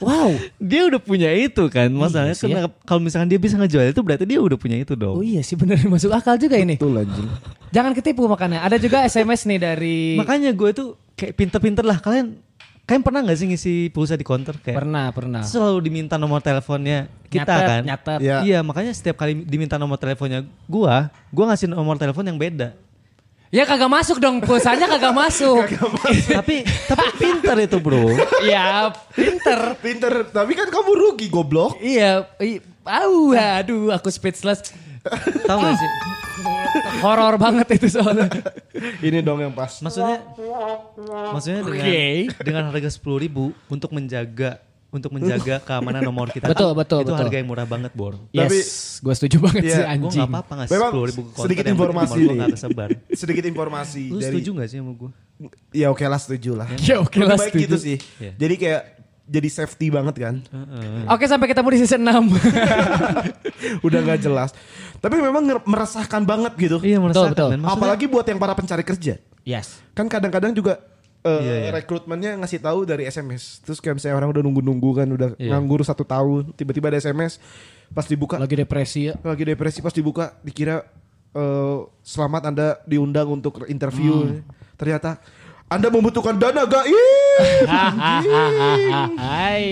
Wow. 0.00 0.32
Dia 0.56 0.88
udah 0.88 0.98
punya 0.98 1.28
itu 1.30 1.62
kan, 1.68 1.88
masalahnya 1.88 2.34
sih 2.34 2.48
ya. 2.48 2.66
kalau 2.82 3.00
misalkan 3.00 3.28
dia 3.28 3.36
bisa 3.36 3.54
ngejual 3.54 3.88
itu 3.88 4.00
berarti 4.00 4.24
dia 4.24 4.40
udah 4.40 4.56
punya 4.56 4.76
itu 4.76 4.92
dong. 4.92 5.16
Oh 5.16 5.24
iya 5.24 5.40
sih 5.40 5.54
bener 5.54 5.76
masuk 5.86 6.10
akal 6.10 6.34
juga 6.36 6.56
ini. 6.56 6.76
Betul 6.76 7.04
anjing. 7.04 7.28
Jangan 7.68 7.92
ketipu 7.92 8.24
makanya. 8.24 8.64
Ada 8.64 8.76
juga 8.76 9.00
SMS 9.02 9.44
nih 9.44 9.58
dari 9.58 9.96
Makanya 10.16 10.52
gue 10.52 10.70
tuh 10.72 10.88
kayak 11.14 11.36
pinter-pinter 11.36 11.84
lah 11.84 12.00
kalian. 12.00 12.36
Kalian 12.82 13.02
pernah 13.06 13.20
nggak 13.22 13.38
sih 13.38 13.46
ngisi 13.46 13.74
pulsa 13.94 14.18
di 14.18 14.26
counter 14.26 14.58
kayak 14.58 14.74
pernah 14.74 15.06
pernah. 15.14 15.42
selalu 15.46 15.86
diminta 15.86 16.18
nomor 16.18 16.42
teleponnya 16.42 17.06
kita 17.30 17.46
Nyatet, 17.46 17.68
kan? 17.70 17.82
nyatet. 17.86 18.18
Iya. 18.18 18.36
Iya 18.42 18.58
makanya 18.66 18.92
setiap 18.92 19.16
kali 19.22 19.46
diminta 19.46 19.78
nomor 19.78 19.96
teleponnya 19.96 20.42
gua, 20.66 21.06
gua 21.30 21.44
ngasih 21.54 21.70
nomor 21.70 21.94
telepon 21.94 22.26
yang 22.26 22.36
beda. 22.36 22.74
Ya 23.52 23.68
kagak 23.68 23.92
masuk 23.92 24.16
dong 24.16 24.40
pulsanya 24.40 24.88
kagak 24.88 25.12
masuk. 25.12 25.68
tapi 26.40 26.64
tapi 26.88 27.06
pinter 27.20 27.56
itu 27.60 27.76
bro. 27.78 28.08
Iya 28.42 28.90
pinter. 29.12 29.76
Pinter, 29.76 30.12
tapi 30.32 30.56
kan 30.56 30.72
kamu 30.72 30.90
rugi 30.96 31.28
goblok. 31.28 31.76
Iya. 31.78 32.26
Au, 32.82 33.30
aduh 33.36 33.92
aku 33.94 34.10
speechless. 34.10 34.72
Tahu 35.42 35.58
gak 35.58 35.74
sih? 35.74 35.90
Horor 36.98 37.34
banget 37.36 37.66
itu 37.72 37.86
soalnya. 37.90 38.30
Ini 38.98 39.20
dong 39.20 39.38
yang 39.38 39.52
pas. 39.52 39.70
Maksudnya 39.78 40.22
maksudnya 41.28 41.60
dengan 41.60 41.84
Oke. 41.84 42.02
dengan 42.40 42.62
harga 42.68 42.88
sepuluh 42.88 43.18
ribu 43.18 43.50
untuk 43.66 43.90
menjaga 43.90 44.62
untuk 44.88 45.08
menjaga 45.10 45.56
keamanan 45.58 46.04
nomor 46.04 46.28
kita. 46.28 46.44
Betul, 46.46 46.76
betul, 46.76 47.00
Itu 47.00 47.10
betul. 47.10 47.18
harga 47.18 47.32
yang 47.34 47.48
murah 47.48 47.64
banget 47.64 47.92
bor. 47.92 48.12
Tapi- 48.28 48.60
Yes, 48.60 49.00
gue 49.00 49.14
setuju 49.16 49.36
banget 49.40 49.62
Iya, 49.64 49.72
sih 49.72 49.72
gua 49.72 49.88
Gue 49.88 49.94
anjing. 50.04 50.20
gak 50.20 50.28
apa-apa 50.28 50.52
ngasih 50.54 50.70
Memang 50.70 50.84
sepuluh 50.86 51.06
ribu 51.08 51.20
ke 51.20 51.28
counter 51.28 51.42
sedikit 51.42 51.64
informasi 51.66 52.12
nih. 52.20 52.36
gak 52.36 52.48
kesebar. 52.52 52.88
Sedikit 53.10 53.44
informasi 53.46 54.02
Lu 54.06 54.18
dari 54.20 54.28
setuju 54.28 54.50
gak 54.54 54.68
sih 54.68 54.78
sama 54.78 54.92
gue? 54.92 55.10
Ya 55.72 55.86
oke 55.88 56.04
lah 56.04 56.20
setuju 56.20 56.50
lah. 56.54 56.68
Ya 56.78 57.00
oke 57.00 57.18
lah, 57.18 57.34
Lebih 57.34 57.40
baik 57.40 57.50
setuju. 57.50 57.64
gitu 57.64 57.76
sih. 57.80 57.96
Iya. 58.20 58.32
Jadi 58.36 58.54
kayak 58.54 58.80
jadi 59.24 59.48
safety 59.48 59.88
banget 59.88 60.16
kan. 60.18 60.34
Oke 61.06 61.24
sampai 61.24 61.46
ketemu 61.46 61.68
di 61.70 61.78
season 61.80 62.02
6. 62.02 62.32
Udah 63.86 63.98
nggak 64.00 64.20
jelas. 64.20 64.50
Tapi 64.98 65.18
memang 65.18 65.42
meresahkan 65.64 66.22
banget 66.22 66.52
gitu. 66.56 66.76
Iya 66.78 66.98
meresahkan 66.98 67.32
betul. 67.32 67.48
Maksudnya- 67.56 67.72
Apalagi 67.72 68.04
buat 68.06 68.24
yang 68.24 68.38
para 68.38 68.52
pencari 68.52 68.82
kerja. 68.82 69.18
yes. 69.42 69.78
Kan 69.92 70.06
kadang-kadang 70.06 70.50
juga 70.50 70.78
eh, 71.20 71.38
Iya, 71.38 71.54
iya. 71.56 71.70
rekrutmennya 71.72 72.34
ngasih 72.36 72.58
tahu 72.58 72.82
dari 72.82 73.06
SMS. 73.06 73.62
Terus 73.62 73.78
kayak 73.78 73.94
misalnya 73.94 74.16
orang 74.16 74.30
udah 74.30 74.42
nunggu-nunggu 74.42 74.90
kan 74.92 75.06
udah 75.08 75.28
Iya. 75.36 75.54
nganggur 75.54 75.78
satu 75.82 76.02
tahun, 76.02 76.50
tiba-tiba 76.52 76.90
ada 76.90 76.98
SMS 76.98 77.38
pas 77.88 78.02
dibuka 78.04 78.42
Lagi 78.42 78.58
depresi 78.58 79.06
ya. 79.06 79.14
lagi 79.22 79.44
depresi 79.44 79.78
pas 79.78 79.92
dibuka 79.92 80.34
dikira 80.40 80.82
eh, 81.30 81.78
selamat 82.02 82.42
Anda 82.44 82.66
diundang 82.84 83.30
untuk 83.30 83.62
interview. 83.66 84.42
Ternyata 84.74 85.22
Anda 85.72 85.88
membutuhkan 85.88 86.36
dana 86.36 86.68
gaib. 86.68 87.64
Hai. 89.16 89.64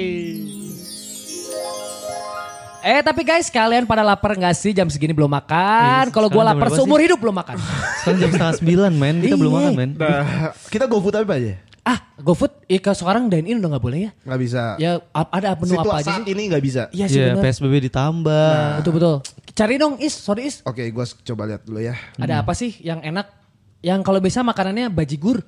Eh 2.81 3.05
tapi 3.05 3.21
guys 3.21 3.53
kalian 3.53 3.85
pada 3.85 4.01
lapar 4.01 4.33
gak 4.33 4.57
sih 4.57 4.73
jam 4.73 4.89
segini 4.89 5.13
belum 5.13 5.29
makan? 5.29 6.09
Eh, 6.09 6.13
Kalau 6.17 6.33
gue 6.33 6.41
lapar 6.41 6.73
seumur 6.73 6.97
sih? 6.97 7.05
hidup 7.05 7.21
belum 7.21 7.37
makan. 7.37 7.61
Sekarang 8.01 8.19
jam 8.19 8.31
setengah 8.33 8.57
sembilan 8.57 8.93
men, 8.97 9.17
kita 9.21 9.37
belum 9.37 9.53
Iya. 9.53 9.59
makan 9.61 9.73
men. 9.77 9.91
Nah, 9.95 10.25
kita 10.73 10.85
GoFood 10.89 11.17
apa 11.19 11.37
aja? 11.37 11.55
ah 11.81 11.97
GoFood 12.17 12.53
ya 12.65 12.77
kalau 12.79 12.93
sekarang 12.95 13.23
dine 13.29 13.47
in 13.47 13.57
udah 13.57 13.77
gak 13.77 13.85
boleh 13.85 13.99
ya? 14.05 14.11
Nggak 14.23 14.41
bisa. 14.41 14.63
Ya 14.77 15.01
ada 15.13 15.53
menu 15.55 15.73
Situ 15.75 15.81
apa 15.83 15.95
aja 15.97 16.09
saat 16.09 16.23
sih? 16.23 16.33
ini 16.33 16.43
nggak 16.49 16.63
bisa. 16.63 16.83
Iya 16.89 17.07
sih 17.07 17.17
Iya 17.19 17.27
bener. 17.35 17.45
PSBB 17.45 17.75
ditambah. 17.83 18.53
Betul 18.81 18.93
betul. 18.97 19.15
Cari 19.51 19.75
dong 19.77 19.95
Is, 19.97 20.15
sorry 20.15 20.49
Is. 20.49 20.65
Oke, 20.65 20.89
gua 20.89 21.05
coba 21.05 21.43
lihat 21.47 21.61
dulu 21.63 21.81
ya. 21.81 21.97
Ada 22.17 22.41
apa 22.41 22.53
sih 22.55 22.81
yang 22.81 23.01
enak? 23.01 23.40
Yang 23.81 24.01
kalau 24.05 24.21
bisa 24.21 24.45
makanannya 24.45 24.93
bajigur. 24.93 25.41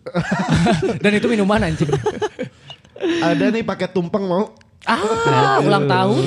Dan 1.02 1.12
itu 1.20 1.28
minuman 1.28 1.68
anjing. 1.68 1.88
Ada 3.20 3.52
nih 3.52 3.62
paket 3.64 3.92
tumpeng 3.92 4.24
mau? 4.24 4.56
Ah, 4.88 5.60
ulang 5.62 5.86
tahun. 5.86 6.22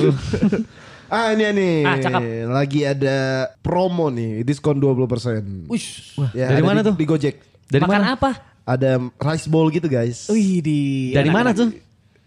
Ah 1.06 1.30
ini 1.30 1.46
nih. 1.54 1.86
Ah, 1.86 2.02
cakep. 2.02 2.50
Lagi 2.50 2.82
ada 2.82 3.46
promo 3.62 4.10
nih, 4.10 4.42
diskon 4.42 4.82
20%. 4.82 5.70
Ush. 5.70 6.18
Ya, 6.34 6.50
dari 6.50 6.66
mana 6.66 6.82
di, 6.82 6.90
tuh? 6.90 6.98
Di 6.98 7.06
Gojek. 7.06 7.36
Dari 7.70 7.78
Makan 7.78 8.02
mana? 8.02 8.18
apa? 8.18 8.30
Ada 8.66 8.98
rice 9.14 9.46
bowl 9.46 9.70
gitu 9.70 9.86
guys. 9.86 10.26
Wih 10.26 10.58
di 10.58 11.14
Dari 11.14 11.30
mana 11.30 11.54
tuh? 11.54 11.70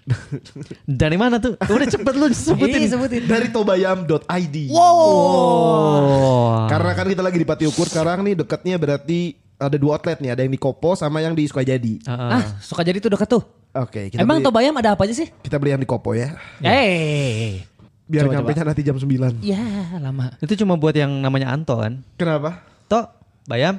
Dari 1.04 1.18
mana 1.20 1.44
tuh? 1.44 1.60
Udah 1.60 1.88
cepet 1.92 2.14
lu 2.16 2.32
sebutin. 2.32 2.80
Iya, 2.82 2.96
sebutin. 2.96 3.28
Dari 3.28 3.52
tobayam.id. 3.52 4.56
Oh. 4.74 6.64
Karena 6.72 6.92
kan 6.96 7.06
kita 7.12 7.20
lagi 7.20 7.38
di 7.38 7.46
Pati 7.46 7.68
Ukur 7.68 7.86
sekarang 7.92 8.24
nih 8.24 8.40
dekatnya 8.40 8.80
berarti 8.80 9.36
ada 9.60 9.76
dua 9.76 10.00
outlet 10.00 10.18
nih, 10.24 10.32
ada 10.32 10.42
yang 10.42 10.50
di 10.50 10.58
Kopo 10.58 10.96
sama 10.96 11.20
yang 11.20 11.36
di 11.36 11.44
Sukajadi. 11.46 12.00
Ah, 12.08 12.40
Ah, 12.40 12.44
suka 12.64 12.82
jadi 12.82 12.98
tuh 12.98 13.12
dekat 13.12 13.28
tuh. 13.28 13.44
Oke, 13.70 14.10
kita 14.10 14.24
Emang 14.24 14.40
beli, 14.42 14.48
Tobayam 14.50 14.74
ada 14.80 14.96
apa 14.98 15.06
aja 15.06 15.14
sih? 15.14 15.28
kita 15.44 15.60
beli 15.60 15.76
yang 15.76 15.84
di 15.84 15.86
Kopo 15.86 16.16
ya. 16.16 16.34
Eh. 16.64 17.62
Biar 18.10 18.26
Coba, 18.26 18.42
nyampe 18.42 18.58
nanti 18.58 18.82
jam 18.82 18.98
9. 18.98 19.38
Ya, 19.46 19.62
lama. 20.02 20.34
Itu 20.42 20.58
cuma 20.58 20.74
buat 20.74 20.98
yang 20.98 21.14
namanya 21.22 21.54
Anto 21.54 21.78
kan? 21.78 22.02
Kenapa? 22.18 22.66
Tok, 22.90 23.06
bayam. 23.46 23.78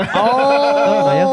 Oh. 0.00 1.04
Bayam. 1.04 1.28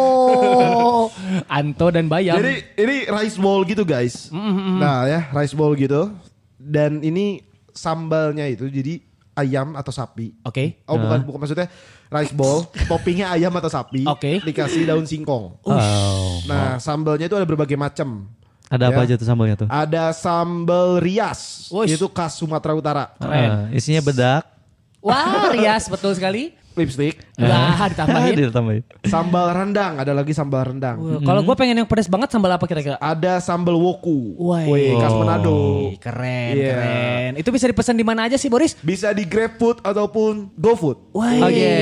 Anto 1.48 1.88
dan 1.92 2.08
Bayam. 2.12 2.36
Jadi 2.40 2.64
ini 2.80 2.96
rice 3.08 3.38
bowl 3.40 3.64
gitu 3.64 3.84
guys. 3.84 4.28
Nah 4.32 5.08
ya 5.08 5.28
rice 5.32 5.56
bowl 5.56 5.76
gitu. 5.76 6.12
Dan 6.56 7.04
ini 7.04 7.44
sambalnya 7.76 8.48
itu 8.48 8.68
jadi 8.68 9.04
ayam 9.34 9.74
atau 9.74 9.90
sapi. 9.90 10.34
Oke. 10.42 10.82
Oh 10.86 10.96
bukan 10.96 11.26
bukan 11.26 11.40
maksudnya 11.42 11.68
rice 12.08 12.32
bowl, 12.32 12.70
toppingnya 12.90 13.30
ayam 13.30 13.54
atau 13.54 13.68
sapi. 13.68 14.06
Oke. 14.06 14.40
Dikasih 14.40 14.86
daun 14.86 15.06
singkong. 15.06 15.58
Oh. 15.62 16.32
Nah 16.46 16.78
sambalnya 16.78 17.26
itu 17.26 17.36
ada 17.36 17.46
berbagai 17.46 17.76
macam. 17.76 18.30
Ada 18.70 18.90
apa 18.90 19.06
Ya. 19.06 19.14
aja 19.14 19.16
tuh 19.22 19.28
sambalnya 19.28 19.56
tuh? 19.60 19.68
Ada 19.70 20.04
sambal 20.18 20.98
rias, 20.98 21.70
Wush. 21.70 21.94
itu 21.94 22.10
khas 22.10 22.34
Sumatera 22.34 22.74
Utara. 22.74 23.04
Keren. 23.22 23.50
Ah, 23.50 23.66
isinya 23.70 24.02
bedak. 24.02 24.50
Wah, 25.06 25.52
rias 25.54 25.86
betul 25.86 26.16
sekali. 26.16 26.56
Lipstick, 26.74 27.22
Wah, 27.36 27.86
ditambahin. 27.86 28.34
Ditambahin. 28.50 28.82
sambal 29.04 29.54
rendang, 29.54 29.94
ada 29.96 30.10
lagi 30.12 30.34
sambal 30.34 30.66
rendang. 30.66 30.98
Wah, 30.98 31.22
Kalau 31.22 31.42
gue 31.42 31.56
pengen 31.56 31.78
yang 31.78 31.88
pedas 31.88 32.10
banget 32.10 32.30
sambal 32.30 32.50
apa 32.50 32.66
kira-kira? 32.66 32.98
Ada 32.98 33.38
sambal 33.38 33.78
woku. 33.78 34.34
Wah. 34.36 34.66
Wih, 34.66 34.98
khas 34.98 35.14
Manado. 35.14 35.58
Keren, 35.98 36.54
Iya. 36.56 36.74
keren. 36.74 37.32
Itu 37.38 37.50
bisa 37.50 37.66
dipesan 37.66 37.94
di 37.94 38.02
mana 38.02 38.26
aja 38.26 38.36
sih, 38.36 38.50
Boris? 38.50 38.74
Bisa 38.80 39.12
di 39.12 39.24
GrabFood 39.24 39.82
ataupun 39.82 40.50
GoFood. 40.56 41.14
Wah. 41.14 41.46
Oke. 41.46 41.74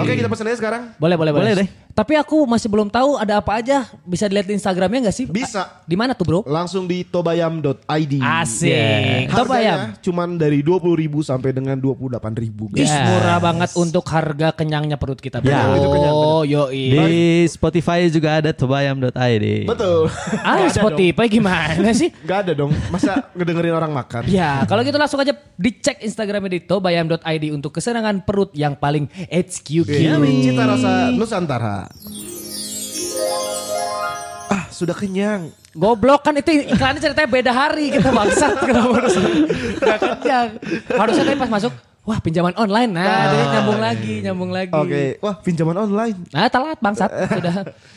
Oke, 0.00 0.12
kita 0.14 0.28
pesan 0.28 0.46
aja 0.46 0.56
sekarang. 0.56 0.82
Boleh, 0.96 1.16
boleh, 1.16 1.32
boleh. 1.32 1.44
Boleh 1.46 1.56
deh. 1.56 1.68
Tapi 1.96 2.12
aku 2.12 2.44
masih 2.44 2.68
belum 2.68 2.92
tahu 2.92 3.16
ada 3.16 3.40
apa 3.40 3.56
aja. 3.56 3.88
Bisa 4.04 4.28
dilihat 4.28 4.44
di 4.44 4.52
Instagramnya 4.52 5.08
nggak 5.08 5.16
sih? 5.16 5.24
Bisa. 5.24 5.80
Di 5.88 5.96
mana 5.96 6.12
tuh, 6.12 6.28
Bro? 6.28 6.40
Langsung 6.44 6.84
di 6.84 7.08
tobayam.id. 7.08 8.14
Asik. 8.20 8.68
Yeah. 8.68 9.32
Tobayam. 9.32 9.96
Cuman 10.04 10.36
dari 10.36 10.60
20.000 10.60 11.08
sampai 11.24 11.56
dengan 11.56 11.80
28.000. 11.80 12.76
Ih, 12.76 12.84
guys. 12.84 12.92
murah 12.92 13.40
banget 13.40 13.70
untuk 13.80 14.04
harga 14.12 14.52
kenyangnya 14.52 15.00
perut 15.00 15.16
kita. 15.16 15.40
Ya. 15.40 15.72
Itu 15.72 15.88
kenyang, 15.88 16.12
Oh, 16.12 16.44
yo 16.44 16.68
Di 16.68 17.48
Spotify 17.48 18.04
juga 18.12 18.44
ada 18.44 18.52
tobayam.id. 18.52 19.64
Betul. 19.64 20.12
Ah, 20.44 20.68
Spotify 20.68 21.32
gimana 21.32 21.96
sih? 21.96 22.12
Gak 22.28 22.44
ada 22.44 22.52
dong. 22.52 22.76
Masa 22.92 23.32
ngedengerin 23.32 23.72
orang 23.72 23.96
makan? 23.96 24.28
Ya, 24.28 24.68
kalau 24.68 24.84
gitu 24.84 25.00
langsung 25.00 25.16
aja 25.24 25.32
dicek 25.56 26.04
Instagramnya 26.04 26.52
di 26.52 26.60
tobayam.id 26.60 27.44
untuk 27.56 27.72
kesenangan 27.72 28.20
perut 28.20 28.52
yang 28.52 28.76
paling 28.76 29.08
HQQ. 29.32 29.88
Yummy. 29.88 30.44
Cita 30.44 30.68
rasa 30.68 31.08
Nusantara. 31.16 31.85
Ah, 34.46 34.70
sudah 34.70 34.94
kenyang. 34.94 35.50
Goblok 35.76 36.24
kan 36.24 36.32
itu 36.38 36.64
iklannya 36.64 37.02
ceritanya 37.02 37.28
beda 37.28 37.52
hari 37.52 37.92
kita 37.92 38.08
bangsat 38.08 38.54
kenapa 38.68 38.92
harus 39.02 39.14
gak 39.76 39.98
kenyang. 40.00 40.48
Harusnya 40.88 41.24
tadi 41.26 41.36
pas 41.36 41.50
masuk, 41.50 41.72
wah 42.06 42.18
pinjaman 42.22 42.54
online. 42.56 42.90
Nah, 42.94 43.04
jadi 43.28 43.44
nyambung 43.58 43.80
lagi, 43.82 44.14
nyambung 44.22 44.50
lagi. 44.54 44.72
Oke, 44.72 45.04
wah 45.20 45.36
pinjaman 45.36 45.76
online. 45.76 46.16
Nah, 46.30 46.48
telat 46.48 46.78
bangsat 46.80 47.10
sudah. 47.36 47.54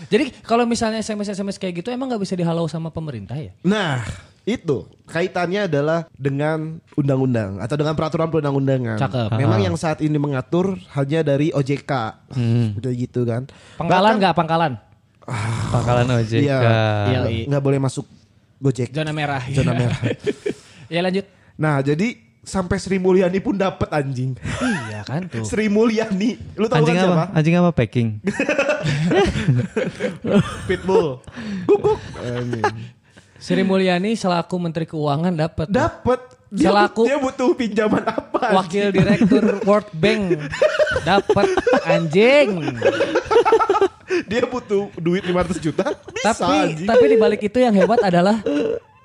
Jadi 0.10 0.34
kalau 0.42 0.66
misalnya 0.66 1.00
SMS-SMS 1.00 1.62
kayak 1.62 1.86
gitu 1.86 1.94
emang 1.94 2.10
nggak 2.10 2.26
bisa 2.26 2.34
dihalau 2.34 2.66
sama 2.68 2.90
pemerintah 2.90 3.38
ya? 3.38 3.54
Nah, 3.64 4.04
itu 4.50 4.86
kaitannya 5.06 5.66
adalah 5.66 6.06
dengan 6.12 6.78
undang-undang 6.94 7.58
atau 7.58 7.74
dengan 7.74 7.94
peraturan 7.94 8.28
perundang-undangan. 8.28 8.98
Cakep. 8.98 9.30
Memang 9.38 9.60
yang 9.62 9.74
saat 9.74 10.00
ini 10.00 10.16
mengatur 10.16 10.78
hanya 10.94 11.22
dari 11.22 11.50
OJK, 11.50 11.92
udah 12.78 12.92
gitu 12.94 13.26
kan. 13.26 13.46
Pangkalan 13.78 14.18
nggak 14.18 14.34
pangkalan? 14.34 14.74
Pangkalan 15.70 16.06
OJK. 16.12 16.42
Iya, 16.42 16.58
Iya, 17.06 17.20
nggak- 17.46 17.64
boleh 17.64 17.78
masuk 17.78 18.06
Gojek. 18.60 18.92
Zona 18.92 19.16
merah. 19.16 19.40
Zona 19.48 19.72
merah. 19.72 19.96
ya 20.94 21.00
lanjut. 21.00 21.24
Nah, 21.56 21.80
jadi 21.80 22.12
sampai 22.40 22.76
Sri 22.76 23.00
Mulyani 23.00 23.40
pun 23.40 23.56
dapat 23.56 23.88
anjing. 23.88 24.36
Iya 24.90 25.08
kan 25.08 25.32
tuh. 25.32 25.48
Sri 25.48 25.72
Mulyani, 25.72 26.36
lu 26.58 26.68
tahu 26.68 26.84
Anjing 26.84 26.96
kan 26.96 27.04
apa? 27.04 27.08
siapa? 27.08 27.26
Anjing 27.40 27.56
apa 27.56 27.72
packing? 27.72 28.08
Pitbull. 30.68 31.20
Guguk. 31.68 32.00
Sri 33.40 33.64
Mulyani 33.64 34.14
selaku 34.14 34.56
Menteri 34.58 34.84
Keuangan 34.84 35.32
dapat. 35.32 35.68
Dapat. 35.68 36.20
Dia, 36.50 36.74
Selaku- 36.74 37.06
dia 37.06 37.16
butuh 37.16 37.54
pinjaman 37.54 38.02
apa? 38.04 38.58
Wakil 38.58 38.90
Direktur 38.90 39.62
World 39.62 39.86
Bank 39.94 40.50
dapat 41.04 41.46
anjing. 41.86 42.74
Dia 44.26 44.42
butuh 44.44 44.90
duit 44.98 45.22
500 45.24 45.62
juta. 45.62 45.94
Bisa 46.10 46.34
Tapi 46.34 46.58
anjing. 46.74 46.88
tapi 46.90 47.06
di 47.06 47.18
balik 47.18 47.42
itu 47.44 47.54
yang 47.56 47.72
hebat 47.72 48.02
adalah 48.02 48.42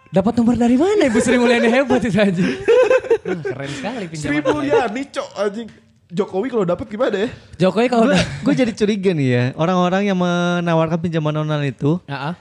dapat 0.08 0.32
nomor 0.34 0.56
dari 0.56 0.74
mana 0.74 1.04
Ibu 1.04 1.20
Sri 1.20 1.36
Mulyani 1.36 1.68
hebat 1.68 2.00
itu 2.00 2.16
anjing. 2.16 2.48
Wah, 3.20 3.36
keren 3.38 3.70
sekali 3.70 4.04
pinjaman. 4.08 4.24
Sri. 4.24 4.36
Mulyani, 4.42 5.02
cok 5.06 5.28
anjing. 5.36 5.68
Jokowi 6.06 6.46
kalau 6.48 6.64
dapat 6.64 6.86
gimana 6.86 7.16
ya? 7.16 7.28
Jokowi 7.60 7.86
kalau 7.88 8.06
Gue 8.40 8.54
jadi 8.54 8.72
curiga 8.72 9.10
nih 9.10 9.28
ya. 9.28 9.44
Orang-orang 9.54 10.06
yang 10.06 10.16
menawarkan 10.16 10.96
pinjaman 10.98 11.34
online 11.36 11.72
itu 11.72 12.00
Ya, 12.06 12.32
ah. 12.32 12.34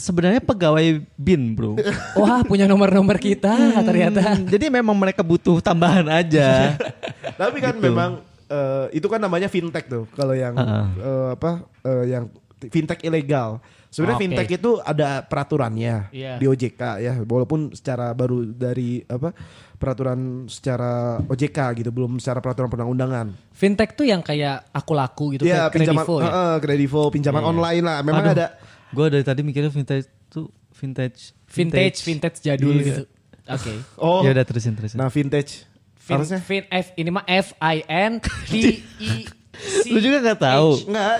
Sebenarnya 0.00 0.40
pegawai 0.40 1.04
BIN 1.14 1.52
bro. 1.52 1.76
Wah 2.18 2.40
punya 2.42 2.64
nomor-nomor 2.64 3.20
kita 3.20 3.52
ternyata. 3.84 4.40
Jadi 4.40 4.72
memang 4.72 4.96
mereka 4.96 5.20
butuh 5.20 5.60
tambahan 5.60 6.08
aja. 6.08 6.74
Tapi 7.40 7.58
kan 7.60 7.76
memang 7.76 8.24
eh, 8.48 8.96
itu 8.96 9.06
kan 9.06 9.20
namanya 9.20 9.46
fintech 9.46 9.86
tuh. 9.86 10.08
Kalau 10.16 10.32
yang 10.32 10.56
Heeh. 10.56 10.84
eh, 10.98 11.28
apa 11.36 11.50
eh, 11.84 12.04
yang 12.08 12.24
fintech 12.58 13.04
ilegal. 13.04 13.60
Sebenarnya 13.90 14.16
Oke. 14.16 14.24
fintech 14.24 14.48
itu 14.54 14.70
ada 14.80 15.18
peraturannya 15.20 16.14
Iya. 16.14 16.38
di 16.38 16.46
OJK 16.46 16.82
ya, 17.02 17.12
walaupun 17.26 17.74
secara 17.74 18.14
baru 18.14 18.46
dari 18.46 19.02
apa 19.02 19.34
peraturan 19.74 20.46
secara 20.46 21.18
OJK 21.26 21.58
gitu, 21.82 21.90
belum 21.90 22.22
secara 22.22 22.38
peraturan 22.38 22.70
perundang-undangan. 22.70 23.34
Fintech 23.50 23.98
tuh 23.98 24.06
yang 24.06 24.22
kayak 24.22 24.70
aku 24.70 24.92
laku 24.94 25.34
gitu 25.34 25.42
Iya, 25.42 25.66
kayak 25.66 25.74
pinjaman 25.74 26.04
Kredivo 26.06 26.14
ya. 26.14 26.24
heeh, 26.30 26.54
Kredivo, 26.62 27.02
pinjaman 27.10 27.42
online 27.42 27.82
lah. 27.82 27.98
Memang 28.06 28.24
Aduh. 28.30 28.34
ada 28.38 28.46
Gue 28.90 29.06
dari 29.06 29.22
tadi 29.22 29.40
mikirnya 29.40 29.68
vintage 29.68 30.06
tuh 30.26 30.50
vintage. 30.72 31.34
Vintage, 31.46 31.98
vintage 32.02 32.38
jadul 32.40 32.74
Iya. 32.74 32.84
gitu. 32.84 33.02
Oke. 33.48 33.72
oh. 34.02 34.22
Ya 34.22 34.30
udah 34.30 34.44
terusin 34.44 34.74
terusin. 34.74 34.96
Nah, 34.96 35.08
vintage. 35.08 35.66
Fin, 35.96 36.16
Harusnya 36.16 36.40
fin, 36.40 36.64
F 36.66 36.90
ini 36.94 37.10
mah 37.10 37.22
F 37.24 37.54
I 37.56 37.82
N 37.84 38.18
T 38.18 38.50
I 38.98 39.12
C. 39.52 39.84
Lu 39.88 39.98
juga 39.98 40.18
nggak 40.20 40.40
tahu. 40.40 40.68
enggak 40.86 41.16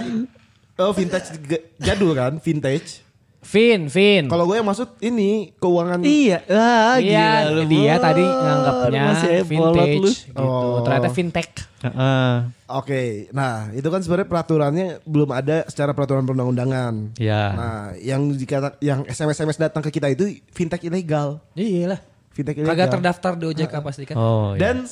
Oh, 0.77 0.91
vintage 0.91 1.29
ge- 1.45 1.77
jadul 1.77 2.17
kan, 2.17 2.41
vintage. 2.41 3.05
Fin, 3.51 3.91
Fin. 3.91 4.31
Kalau 4.31 4.47
gue 4.47 4.55
yang 4.55 4.69
maksud 4.71 4.95
ini 5.03 5.51
keuangan 5.59 5.99
Iya, 6.01 6.39
ah, 6.47 7.03
Iya, 7.03 7.51
gila 7.51 7.51
lu. 7.51 7.63
dia 7.67 7.95
Bro. 7.99 8.05
tadi 8.07 8.23
nganggapnya 8.23 9.03
vintage 9.43 9.99
lu. 9.99 10.07
gitu. 10.07 10.39
Oh. 10.39 10.87
Ternyata 10.87 11.09
fintech. 11.11 11.51
Heeh. 11.83 12.31
Oke, 12.71 13.03
nah 13.35 13.75
itu 13.75 13.89
kan 13.91 13.99
sebenarnya 13.99 14.29
peraturannya 14.31 14.87
belum 15.03 15.35
ada 15.35 15.67
secara 15.67 15.91
peraturan 15.91 16.23
perundang-undangan. 16.23 17.19
Ya. 17.19 17.43
Nah, 17.51 17.83
yang 17.99 18.31
dikata 18.31 18.79
yang 18.79 19.03
SMS 19.05 19.43
SMS 19.43 19.59
datang 19.59 19.83
ke 19.83 19.91
kita 19.91 20.07
itu 20.07 20.31
fintech 20.55 20.87
ilegal, 20.87 21.43
Iya 21.59 21.99
lah. 21.99 22.01
fintech 22.31 22.55
ilegal. 22.55 22.71
Kagak 22.71 22.89
terdaftar 22.95 23.33
di 23.35 23.45
OJK 23.51 23.75
pasti 23.83 24.07
kan. 24.07 24.15
Oh, 24.15 24.55
ya. 24.55 24.71
Dan 24.71 24.87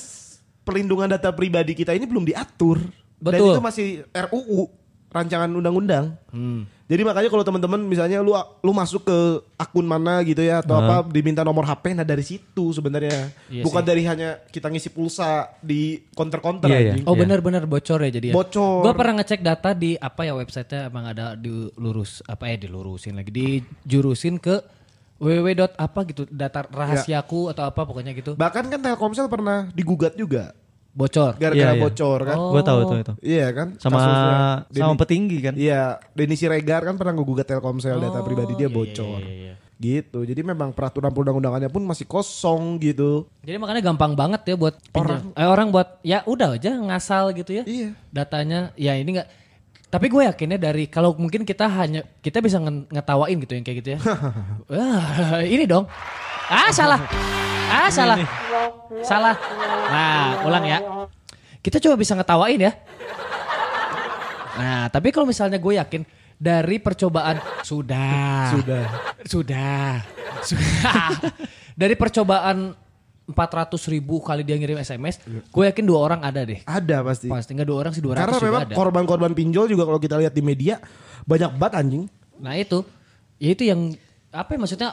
perlindungan 0.61 1.07
data 1.07 1.31
pribadi 1.31 1.71
kita 1.71 1.95
ini 1.95 2.03
belum 2.03 2.27
diatur. 2.27 2.83
Dan 3.15 3.31
Betul. 3.39 3.55
itu 3.55 3.61
masih 3.63 3.87
RUU, 4.11 4.67
rancangan 5.07 5.47
undang-undang. 5.47 6.19
Hmm. 6.35 6.67
Jadi 6.89 7.05
makanya 7.05 7.29
kalau 7.29 7.45
teman-teman 7.45 7.77
misalnya 7.79 8.17
lu 8.17 8.33
lu 8.59 8.73
masuk 8.73 9.05
ke 9.05 9.17
akun 9.55 9.85
mana 9.85 10.25
gitu 10.25 10.41
ya 10.41 10.57
atau 10.59 10.73
apa 10.73 11.05
diminta 11.05 11.45
nomor 11.45 11.61
HP 11.61 11.93
nah 11.93 12.01
dari 12.01 12.25
situ 12.25 12.73
sebenarnya. 12.73 13.29
Iya 13.45 13.61
Bukan 13.61 13.85
sih. 13.85 13.87
dari 13.87 14.01
hanya 14.03 14.41
kita 14.49 14.67
ngisi 14.67 14.89
pulsa 14.89 15.53
di 15.61 16.01
counter-counter 16.11 16.65
Iya, 16.65 16.75
iya. 16.75 16.91
anjing. 16.97 17.05
Oh 17.05 17.13
Iya. 17.13 17.21
benar-benar 17.21 17.63
bocor 17.63 18.01
ya 18.01 18.09
jadi 18.09 18.27
ya. 18.29 18.33
Bocor. 18.33 18.81
Gue 18.81 18.93
pernah 18.97 19.21
ngecek 19.21 19.39
data 19.39 19.69
di 19.71 19.93
apa 19.95 20.21
ya 20.25 20.33
websitenya 20.33 20.89
emang 20.89 21.05
ada 21.05 21.37
dilurus 21.37 22.25
apa 22.25 22.49
ya 22.49 22.57
dilurusin 22.57 23.13
lagi 23.13 23.29
dijurusin 23.29 24.41
ke 24.41 24.57
www. 25.17 25.51
apa 25.69 25.99
gitu 26.07 26.25
data 26.25 26.65
rahasiaku 26.65 27.51
atau 27.51 27.67
apa 27.67 27.85
pokoknya 27.85 28.17
gitu 28.17 28.33
Bahkan 28.33 28.65
kan 28.65 28.79
Telkomsel 28.79 29.27
pernah 29.27 29.69
digugat 29.69 30.15
juga 30.15 30.57
bocor. 30.93 31.37
gara-gara 31.37 31.73
Iya, 31.73 31.77
iya. 31.77 31.81
bocor 31.81 32.19
kan. 32.25 32.37
Oh. 32.37 32.51
Gue 32.53 32.61
tahu 32.65 32.79
tuh 32.85 32.97
itu. 32.99 33.13
Iya 33.21 33.47
kan? 33.53 33.67
Sama 33.77 33.97
Kasusnya 33.97 34.37
sama 34.73 34.93
petinggi 34.97 35.37
kan. 35.39 35.53
Iya, 35.55 35.81
Denny 36.13 36.35
Siregar 36.35 36.81
kan 36.83 36.95
pernah 36.97 37.13
ngegugat 37.15 37.47
Telkomsel 37.47 37.97
data 38.01 38.19
pribadi 38.25 38.53
dia 38.57 38.67
iya, 38.67 38.73
bocor. 38.73 39.21
iya, 39.21 39.33
iya. 39.33 39.53
Gitu. 39.79 40.19
Jadi 40.27 40.41
memang 40.43 40.75
peraturan 40.75 41.07
perundang-undangannya 41.15 41.71
pun 41.71 41.87
masih 41.87 42.03
kosong 42.03 42.83
gitu. 42.83 43.31
Jadi 43.47 43.55
makanya 43.55 43.79
gampang 43.79 44.11
banget 44.11 44.43
ya 44.43 44.55
buat 44.59 44.75
orang 44.91 45.31
eh, 45.31 45.47
orang 45.47 45.67
buat 45.71 46.03
ya 46.03 46.19
udah 46.27 46.59
aja 46.59 46.75
ngasal 46.75 47.31
gitu 47.31 47.55
ya. 47.55 47.63
Iya. 47.63 47.95
Datanya 48.11 48.75
ya 48.75 48.99
ini 48.99 49.15
enggak 49.15 49.29
Tapi 49.89 50.05
gue 50.05 50.21
yakinnya 50.21 50.61
dari 50.61 50.85
kalau 50.85 51.17
mungkin 51.17 51.41
kita 51.41 51.65
hanya 51.65 52.05
kita 52.21 52.45
bisa 52.45 52.61
nge- 52.61 52.93
ngetawain 52.93 53.41
gitu 53.41 53.57
yang 53.57 53.65
kayak 53.65 53.77
gitu 53.81 53.89
ya. 53.97 53.99
Wah, 54.69 55.41
ini 55.57 55.65
dong. 55.65 55.89
Ah 56.45 56.69
salah. 56.69 57.01
Ah 57.69 57.89
salah. 57.93 58.17
Salah. 59.05 59.35
Nah, 59.89 60.43
ulang 60.49 60.65
ya. 60.65 60.79
Kita 61.61 61.77
cuma 61.77 61.95
bisa 61.95 62.17
ngetawain 62.17 62.57
ya. 62.57 62.73
Nah, 64.59 64.91
tapi 64.91 65.13
kalau 65.13 65.29
misalnya 65.29 65.61
gue 65.61 65.77
yakin 65.77 66.01
dari 66.35 66.81
percobaan 66.81 67.37
sudah. 67.61 68.51
Sudah. 68.57 68.85
Sudah. 69.23 69.89
Sudah. 70.43 71.07
dari 71.81 71.95
percobaan 71.95 72.73
400 73.29 73.93
ribu 73.93 74.19
kali 74.25 74.41
dia 74.41 74.57
ngirim 74.57 74.81
SMS, 74.81 75.21
gue 75.27 75.63
yakin 75.69 75.85
dua 75.85 75.99
orang 76.01 76.19
ada 76.25 76.41
deh. 76.41 76.65
Ada 76.65 77.05
pasti. 77.05 77.29
Pasti 77.29 77.53
nggak 77.53 77.67
dua 77.69 77.77
orang 77.85 77.93
sih 77.93 78.01
200 78.01 78.17
Karena 78.17 78.37
memang 78.41 78.63
korban-korban 78.73 79.31
pinjol 79.37 79.69
juga 79.69 79.85
kalau 79.85 80.01
kita 80.01 80.17
lihat 80.17 80.33
di 80.33 80.41
media 80.41 80.81
banyak 81.29 81.53
banget 81.55 81.73
anjing. 81.77 82.03
Nah 82.41 82.57
itu, 82.57 82.81
ya 83.37 83.53
itu 83.53 83.63
yang 83.69 83.93
apa 84.33 84.49
ya 84.53 84.57
maksudnya 84.57 84.89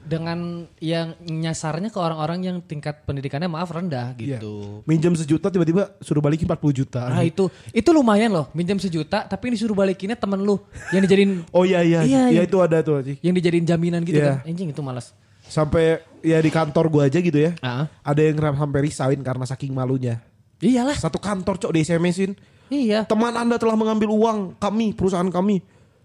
dengan 0.00 0.64
yang 0.76 1.12
nyasarnya 1.20 1.88
ke 1.88 1.98
orang-orang 1.98 2.38
yang 2.42 2.56
tingkat 2.58 3.04
pendidikannya 3.04 3.46
maaf 3.46 3.68
rendah 3.68 4.16
Iya. 4.16 4.40
gitu. 4.40 4.80
Minjem 4.84 5.14
sejuta 5.14 5.48
tiba-tiba 5.48 5.92
suruh 6.00 6.18
balikin 6.18 6.48
40 6.48 6.72
juta. 6.74 7.06
Nah 7.06 7.22
itu, 7.22 7.46
itu 7.70 7.88
lumayan 7.90 8.32
loh 8.32 8.46
minjem 8.50 8.76
sejuta 8.76 9.22
tapi 9.22 9.48
yang 9.48 9.54
disuruh 9.54 9.76
balikinnya 9.76 10.16
temen 10.16 10.40
lu 10.40 10.56
yang 10.90 11.04
dijadiin 11.04 11.44
Oh 11.56 11.62
iya 11.62 11.84
iya, 11.84 12.00
Iya, 12.02 12.22
iya, 12.32 12.40
itu 12.42 12.56
ada 12.58 12.80
tuh 12.80 13.00
anjing. 13.00 13.16
yang 13.20 13.34
dijadiin 13.34 13.66
jaminan 13.66 14.00
gitu 14.02 14.18
Iya. 14.18 14.40
kan. 14.40 14.48
Anjing 14.48 14.68
itu 14.72 14.80
malas. 14.80 15.12
Sampai 15.44 15.98
ya 16.22 16.38
di 16.38 16.48
kantor 16.48 16.86
gua 16.86 17.02
aja 17.06 17.18
gitu 17.18 17.34
ya. 17.36 17.58
Ah. 17.58 17.90
Ada 18.02 18.22
yang 18.30 18.38
sampai 18.38 18.80
resign 18.82 19.18
karena 19.20 19.44
saking 19.44 19.74
malunya. 19.74 20.22
Iyalah. 20.60 20.94
Satu 20.94 21.16
kantor 21.16 21.56
cok 21.56 21.72
di 21.72 21.80
SMS-in. 21.82 22.32
Iya. 22.70 23.02
Teman 23.02 23.34
Anda 23.34 23.58
telah 23.58 23.74
mengambil 23.74 24.12
uang 24.12 24.54
kami, 24.56 24.94
perusahaan 24.94 25.26
kami. 25.26 25.58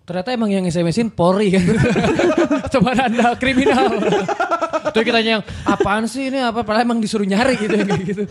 Ternyata 0.05 0.29
emang 0.37 0.53
yang 0.53 0.65
SMS-in 0.69 1.09
Polri 1.09 1.49
kan. 1.49 1.65
Teman 2.73 2.93
anda 2.93 3.33
kriminal. 3.41 3.89
Tuh 4.93 5.01
kita 5.01 5.17
yang 5.25 5.41
apaan 5.65 6.05
sih 6.05 6.29
ini 6.29 6.45
apa? 6.45 6.61
Padahal 6.61 6.85
emang 6.85 7.01
disuruh 7.01 7.25
nyari 7.25 7.57
gitu 7.57 7.73
kayak 7.73 8.03
gitu. 8.05 8.23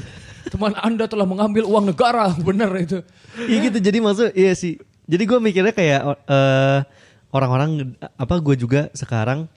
Teman 0.54 0.78
anda 0.78 1.10
telah 1.10 1.26
mengambil 1.26 1.66
uang 1.66 1.90
negara. 1.90 2.30
Bener 2.38 2.70
itu. 2.78 3.02
Iya 3.50 3.58
gitu 3.70 3.78
jadi 3.82 3.98
maksud 3.98 4.38
iya 4.38 4.54
sih. 4.54 4.78
Jadi 5.10 5.22
gue 5.26 5.38
mikirnya 5.42 5.74
kayak 5.74 6.00
eh, 6.30 6.78
orang-orang 7.34 7.98
apa 7.98 8.34
gue 8.38 8.54
juga 8.54 8.86
sekarang 8.94 9.50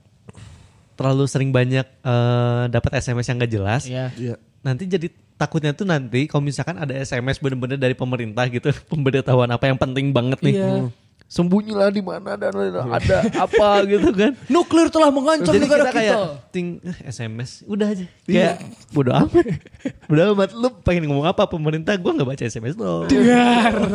terlalu 0.97 1.29
sering 1.29 1.53
banyak 1.53 1.85
eh, 1.85 2.63
dapat 2.73 2.97
SMS 2.97 3.29
yang 3.29 3.37
gak 3.45 3.53
jelas. 3.53 3.81
Iya. 3.85 4.09
Iya. 4.17 4.35
Nanti 4.65 4.89
jadi 4.89 5.07
takutnya 5.37 5.69
tuh 5.77 5.85
nanti 5.85 6.25
kalau 6.25 6.41
misalkan 6.41 6.81
ada 6.81 6.97
SMS 6.97 7.37
bener-bener 7.37 7.77
dari 7.77 7.93
pemerintah 7.93 8.49
gitu 8.49 8.73
pemberitahuan 8.91 9.53
apa 9.53 9.69
yang 9.69 9.77
penting 9.77 10.09
banget 10.09 10.41
nih. 10.41 10.55
Iya. 10.57 10.89
Sembunyilah 11.27 11.91
di 11.91 11.99
mana 11.99 12.39
dan 12.39 12.55
ada 12.55 13.19
apa 13.35 13.83
gitu 13.83 14.15
kan. 14.15 14.31
Nuklir 14.53 14.87
telah 14.87 15.11
mengancam 15.11 15.51
Jadi 15.51 15.59
negara 15.59 15.83
kita 15.83 15.91
kita. 15.91 15.99
kayak 15.99 16.17
ting 16.49 16.79
eh, 16.79 16.97
SMS 17.05 17.67
udah 17.67 17.87
aja. 17.91 18.07
Kayak 18.23 18.63
bodo 18.89 19.11
amat. 19.11 19.45
bodo 20.07 20.21
amat 20.31 20.49
lu 20.55 20.71
pengen 20.81 21.03
ngomong 21.03 21.27
apa 21.27 21.43
pemerintah 21.45 21.91
gua 21.95 22.15
nggak 22.15 22.29
baca 22.31 22.43
SMS 22.43 22.75
lo. 22.75 23.03
Dengar. 23.05 23.75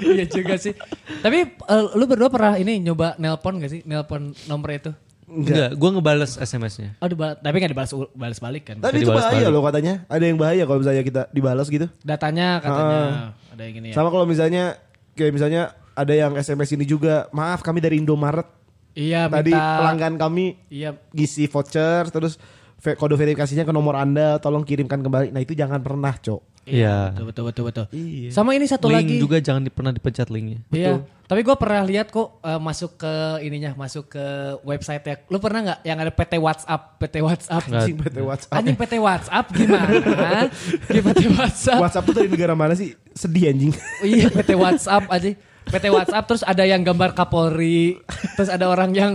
Iya 0.00 0.24
juga 0.26 0.56
sih. 0.56 0.72
Tapi 1.20 1.38
eh, 1.46 1.84
lu 1.92 2.04
berdua 2.04 2.26
pernah 2.26 2.56
ini 2.56 2.80
nyoba 2.80 3.14
nelpon 3.14 3.60
gak 3.60 3.68
sih? 3.68 3.80
Nelpon 3.84 4.32
nomor 4.48 4.72
itu? 4.72 4.90
Enggak, 5.28 5.76
gua 5.76 5.92
ngebales 5.92 6.34
SMS-nya. 6.34 6.96
Oh, 6.98 7.06
dibal- 7.06 7.36
tapi 7.36 7.60
gak 7.60 7.70
dibalas 7.70 7.92
balas 8.10 8.40
balik 8.40 8.64
kan? 8.64 8.76
Tapi 8.80 8.96
Jadi 8.96 9.04
itu 9.04 9.12
bahaya 9.12 9.44
balik. 9.44 9.52
loh 9.52 9.62
katanya. 9.62 9.94
Ada 10.08 10.24
yang 10.24 10.38
bahaya 10.40 10.62
kalau 10.64 10.80
misalnya 10.80 11.04
kita 11.04 11.22
dibalas 11.30 11.68
gitu. 11.68 11.86
Datanya 12.00 12.58
katanya 12.58 13.00
ada 13.52 13.62
yang 13.62 13.74
gini 13.76 13.86
ya. 13.92 13.94
Sama 13.94 14.08
kalau 14.08 14.24
misalnya 14.24 14.80
kayak 15.14 15.32
misalnya 15.36 15.62
ada 15.92 16.12
yang 16.12 16.32
SMS 16.34 16.72
ini 16.72 16.84
juga, 16.84 17.26
maaf 17.30 17.60
kami 17.60 17.78
dari 17.78 17.98
Indomaret. 17.98 18.46
Iya, 18.90 19.30
Tadi 19.30 19.54
minta 19.54 19.78
pelanggan 19.78 20.14
kami 20.18 20.58
Iya, 20.66 20.98
ngisi 21.14 21.46
voucher 21.46 22.10
terus 22.10 22.42
kode 22.80 23.14
verifikasinya 23.14 23.62
ke 23.62 23.70
nomor 23.70 23.94
Anda, 23.94 24.42
tolong 24.42 24.66
kirimkan 24.66 24.98
kembali. 24.98 25.30
Nah, 25.30 25.40
itu 25.40 25.54
jangan 25.54 25.78
pernah, 25.78 26.10
Cok. 26.16 26.50
Iya. 26.68 27.10
betul 27.16 27.24
betul 27.26 27.44
betul 27.50 27.64
betul. 27.66 27.84
Iya. 27.90 28.30
Sama 28.30 28.52
ini 28.52 28.68
satu 28.68 28.86
Link 28.92 29.08
lagi. 29.08 29.16
juga 29.18 29.36
jangan 29.40 29.64
di- 29.64 29.72
pernah 29.72 29.90
dipencet 29.90 30.28
linknya. 30.28 30.60
Iya. 30.70 31.02
Tapi 31.24 31.40
gue 31.40 31.56
pernah 31.56 31.82
lihat 31.86 32.10
kok 32.10 32.42
eh, 32.42 32.60
masuk 32.60 33.00
ke 33.00 33.12
ininya, 33.42 33.72
masuk 33.74 34.12
ke 34.12 34.24
website 34.62 35.02
ya. 35.02 35.16
Lu 35.30 35.38
pernah 35.38 35.60
nggak 35.62 35.78
yang 35.82 35.98
ada 35.98 36.12
PT 36.12 36.32
WhatsApp, 36.36 36.82
PT 37.00 37.16
WhatsApp? 37.22 37.62
Anjing 37.64 37.96
PT 37.96 38.18
WhatsApp. 38.20 38.54
Anjing 38.54 38.76
PT 38.76 38.94
WhatsApp 38.98 39.46
gimana? 39.50 39.88
Gimana 40.90 41.14
PT 41.16 41.22
WhatsApp? 41.32 41.80
WhatsApp 41.80 42.04
tuh 42.06 42.14
dari 42.14 42.28
negara 42.28 42.54
mana 42.54 42.74
sih? 42.76 42.92
Sedih 43.14 43.50
anjing. 43.50 43.72
Oh 43.74 44.06
iya 44.06 44.26
PT 44.28 44.50
WhatsApp 44.54 45.04
aja. 45.08 45.30
PT 45.68 45.92
WhatsApp 45.92 46.26
terus 46.26 46.42
ada 46.46 46.64
yang 46.64 46.80
gambar 46.80 47.12
Kapolri, 47.12 48.00
terus 48.38 48.48
ada 48.48 48.66
orang 48.70 48.90
yang 48.96 49.12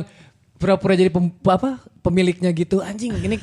pura-pura 0.56 0.96
jadi 0.96 1.12
pem- 1.12 1.34
apa 1.50 1.82
pemiliknya 2.00 2.54
gitu. 2.54 2.80
Anjing 2.80 3.12
ini 3.26 3.42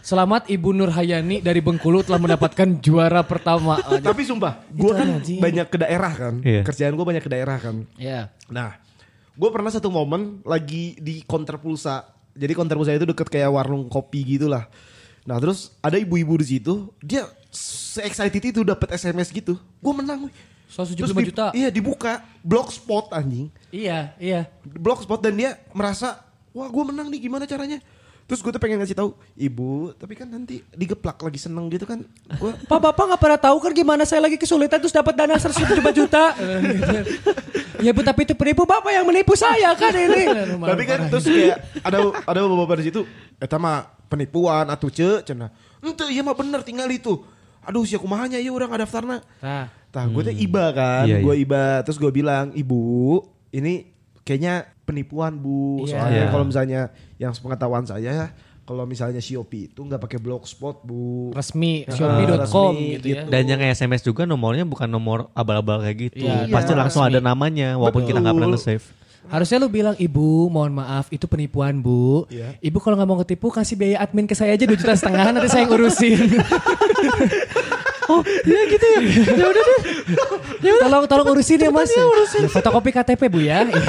selamat 0.00 0.48
Ibu 0.48 0.70
Nur 0.72 0.92
Hayani 0.92 1.40
dari 1.42 1.60
Bengkulu 1.60 2.04
telah 2.06 2.20
mendapatkan 2.20 2.78
juara 2.80 3.20
pertama. 3.24 3.80
Tapi 4.06 4.22
sumpah, 4.24 4.64
gue 4.70 4.92
kan 4.92 5.08
anjing. 5.20 5.40
banyak 5.42 5.66
ke 5.68 5.76
daerah 5.80 6.12
kan. 6.12 6.34
Iya. 6.40 6.62
Kerjaan 6.62 6.94
gue 6.94 7.04
banyak 7.04 7.24
ke 7.24 7.30
daerah 7.32 7.58
kan. 7.58 7.84
Ya. 8.00 8.32
Nah, 8.48 8.78
gue 9.34 9.50
pernah 9.50 9.72
satu 9.72 9.90
momen 9.90 10.40
lagi 10.46 10.96
di 11.00 11.20
counter 11.26 11.58
pulsa. 11.58 12.06
Jadi 12.34 12.52
counter 12.54 12.78
pulsa 12.78 12.94
itu 12.94 13.06
deket 13.06 13.28
kayak 13.30 13.50
warung 13.50 13.90
kopi 13.90 14.24
gitu 14.38 14.46
lah. 14.48 14.66
Nah 15.24 15.40
terus 15.40 15.72
ada 15.80 15.96
ibu-ibu 15.96 16.36
di 16.36 16.46
situ, 16.58 16.92
dia 17.00 17.24
se-excited 17.48 18.44
itu 18.44 18.60
dapat 18.60 18.92
SMS 18.92 19.32
gitu. 19.32 19.56
Gue 19.80 19.92
menang. 19.96 20.28
wih. 20.28 20.34
175 20.68 20.96
Terus 20.96 21.10
di- 21.12 21.28
juta. 21.28 21.46
Iya 21.52 21.68
dibuka, 21.70 22.12
blogspot 22.40 23.12
anjing. 23.12 23.52
Iya, 23.68 24.12
iya. 24.16 24.48
Blogspot 24.64 25.20
dan 25.20 25.34
dia 25.34 25.60
merasa, 25.70 26.22
wah 26.50 26.66
gue 26.66 26.84
menang 26.84 27.08
nih 27.08 27.20
gimana 27.22 27.44
caranya. 27.44 27.78
Terus 28.24 28.40
gue 28.40 28.48
tuh 28.48 28.56
pengen 28.56 28.80
ngasih 28.80 28.96
tahu, 28.96 29.12
ibu, 29.36 29.92
tapi 29.92 30.16
kan 30.16 30.24
nanti 30.24 30.64
digeplak 30.72 31.20
lagi 31.20 31.36
seneng 31.36 31.68
gitu 31.68 31.84
kan. 31.84 32.00
Gue 32.40 32.56
Pak 32.56 32.80
Bapak 32.88 33.04
nggak 33.04 33.20
pernah 33.20 33.36
tahu 33.36 33.56
kan 33.60 33.72
gimana 33.76 34.08
saya 34.08 34.24
lagi 34.24 34.40
kesulitan 34.40 34.80
terus 34.80 34.96
dapat 34.96 35.12
dana 35.12 35.36
175 35.36 35.60
juta. 35.92 36.32
ya 37.84 37.92
Bu 37.92 38.00
tapi 38.00 38.24
itu 38.24 38.32
penipu 38.32 38.64
Bapak 38.64 38.90
yang 38.90 39.04
menipu 39.04 39.36
saya 39.36 39.76
kan 39.76 39.92
ini. 39.92 40.24
Tapi 40.56 40.82
kan 40.88 41.12
terus 41.12 41.28
kayak 41.28 41.84
ada 41.84 41.98
ada 42.24 42.38
bapak-bapak 42.48 42.76
di 42.80 42.84
situ, 42.88 43.00
eta 43.36 43.60
mah 43.60 43.92
penipuan 44.08 44.72
atuh 44.72 44.88
ce 44.88 45.20
cenah. 45.20 45.52
Ente 45.84 46.08
iya 46.08 46.24
mah 46.24 46.32
bener 46.32 46.64
tinggal 46.64 46.88
itu. 46.88 47.20
Aduh 47.60 47.84
sia 47.84 48.00
kumahanya 48.00 48.40
iya 48.40 48.48
urang 48.48 48.72
daftarna. 48.72 49.20
Nah, 49.44 49.68
Tah 49.94 50.04
gue 50.04 50.22
tuh 50.24 50.34
iba 50.34 50.64
kan, 50.70 51.06
Iya, 51.06 51.22
gue 51.22 51.30
iya. 51.32 51.44
iba 51.46 51.62
terus 51.80 51.96
gue 51.96 52.10
bilang, 52.10 52.50
"Ibu, 52.50 52.82
ini 53.52 53.94
kayaknya 54.20 54.66
penipuan, 54.82 55.38
Bu." 55.38 55.86
Iya. 55.86 55.94
Soalnya 55.94 56.18
Iya. 56.20 56.30
kalau 56.30 56.44
misalnya 56.44 56.80
yang 57.16 57.30
sepengetahuan 57.30 57.86
saya 57.86 58.34
kalau 58.64 58.82
misalnya 58.84 59.20
Shopee 59.20 59.68
itu 59.68 59.76
nggak 59.78 60.00
pakai 60.00 60.18
blogspot, 60.18 60.82
Bu. 60.82 61.30
resmi 61.30 61.84
Ah, 61.84 61.92
shopee.com 61.92 62.72
resmi, 62.72 62.96
gitu 62.96 63.06
ya. 63.06 63.22
gitu. 63.22 63.30
Dan 63.30 63.42
yang 63.46 63.60
SMS 63.62 64.00
juga 64.02 64.24
nomornya 64.24 64.64
bukan 64.64 64.88
nomor 64.88 65.28
abal-abal 65.30 65.78
kayak 65.78 65.96
gitu. 66.02 66.24
Iya, 66.24 66.48
Pasti 66.48 66.72
iya, 66.72 66.80
langsung 66.80 67.04
resmi. 67.04 67.12
ada 67.12 67.20
namanya 67.22 67.68
walaupun 67.76 68.02
kita 68.02 68.18
nggak 68.18 68.34
pernah 68.34 68.50
Betul. 68.50 68.64
nge-save. 68.66 68.86
Harusnya 69.24 69.56
lu 69.56 69.68
bilang 69.68 69.96
ibu 69.96 70.48
mohon 70.48 70.72
maaf 70.74 71.08
itu 71.08 71.24
penipuan 71.24 71.80
bu. 71.80 72.28
Iya. 72.28 72.56
Ibu 72.58 72.76
kalau 72.76 72.96
nggak 72.96 73.08
mau 73.08 73.20
ketipu 73.20 73.48
kasih 73.48 73.72
biaya 73.74 73.96
admin 74.00 74.24
ke 74.24 74.32
saya 74.32 74.52
aja 74.52 74.64
2 74.64 74.76
juta 74.76 74.92
setengah 74.92 75.24
nanti 75.28 75.48
saya 75.48 75.64
yang 75.64 75.72
urusin. 75.72 76.16
oh 78.10 78.20
ya 78.24 78.60
gitu 78.68 78.86
ya. 78.86 79.00
Ya 79.32 79.46
udah 79.46 79.62
deh. 79.62 79.78
Ya 80.60 80.70
udah. 80.76 80.84
Tolong 80.88 81.04
tolong 81.08 81.26
urusin 81.32 81.58
ya 81.58 81.70
mas. 81.70 81.90
Ya, 81.90 82.04
fotokopi 82.48 82.90
KTP 82.90 83.22
bu 83.28 83.40
ya. 83.40 83.64
Iya. 83.64 83.80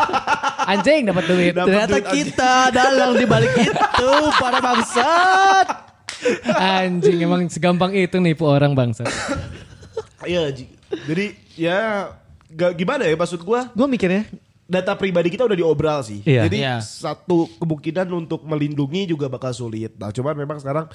Anjing 0.76 1.08
dapat 1.08 1.24
duit. 1.24 1.52
Dapat 1.56 1.66
Ternyata 1.66 1.96
duit, 1.96 2.06
kita 2.12 2.52
dalang 2.70 3.12
di 3.16 3.24
balik 3.24 3.52
itu 3.56 4.12
para 4.36 4.58
bangsat. 4.60 5.66
Anjing 6.58 7.18
emang 7.22 7.46
segampang 7.48 7.94
itu 7.94 8.18
nipu 8.18 8.44
orang 8.44 8.74
bangsa. 8.74 9.06
Iya, 10.26 10.50
jadi 11.06 11.32
ya 11.54 11.78
gak 12.48 12.74
gimana 12.74 13.04
ya 13.06 13.14
maksud 13.14 13.44
gue 13.44 13.60
Gue 13.76 13.86
mikirnya 13.86 14.26
data 14.68 14.92
pribadi 14.92 15.32
kita 15.32 15.48
udah 15.48 15.56
diobral 15.56 16.04
sih. 16.04 16.20
Iya. 16.28 16.44
Jadi 16.44 16.58
Iya. 16.60 16.84
satu 16.84 17.48
kemungkinan 17.56 18.04
untuk 18.12 18.44
melindungi 18.44 19.08
juga 19.08 19.32
bakal 19.32 19.56
sulit. 19.56 19.96
Nah, 19.96 20.12
cuman 20.12 20.36
memang 20.36 20.60
sekarang 20.60 20.92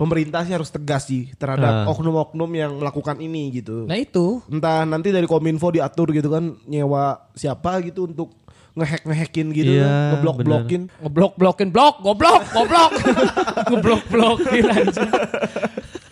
pemerintah 0.00 0.40
sih 0.42 0.56
harus 0.56 0.72
tegas 0.72 1.04
sih 1.04 1.28
terhadap 1.36 1.84
Ah. 1.84 1.92
oknum-oknum 1.92 2.48
yang 2.50 2.72
melakukan 2.74 3.20
ini 3.20 3.52
gitu. 3.54 3.84
Nah 3.84 3.94
itu. 3.94 4.40
Entah 4.48 4.82
nanti 4.82 5.12
dari 5.12 5.28
Kominfo 5.28 5.68
diatur 5.68 6.08
gitu 6.10 6.32
kan 6.32 6.56
nyewa 6.64 7.28
siapa 7.32 7.84
gitu 7.84 8.08
untuk 8.08 8.32
ngehack 8.70 9.02
ngehakin 9.02 9.46
gitu, 9.50 9.72
Iya, 9.76 10.14
ngeblok 10.14 10.36
blokin. 10.40 10.82
Ngeblok 10.96 11.32
blokin 11.36 11.68
blok, 11.68 12.00
goblok, 12.00 12.42
goblok. 12.48 12.90
Ngeblok 13.68 14.02
blokin 14.08 14.64
anjing. 14.64 15.10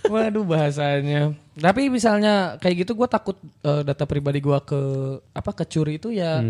Waduh 0.04 0.42
bahasanya. 0.42 1.36
Tapi 1.54 1.86
misalnya 1.86 2.56
kayak 2.56 2.82
gitu 2.82 2.92
gue 2.94 3.06
takut 3.06 3.36
eh, 3.62 3.82
data 3.82 4.04
pribadi 4.04 4.38
gue 4.38 4.58
ke 4.62 4.80
apa 5.30 5.50
kecuri 5.54 5.96
itu 5.96 6.10
ya 6.10 6.40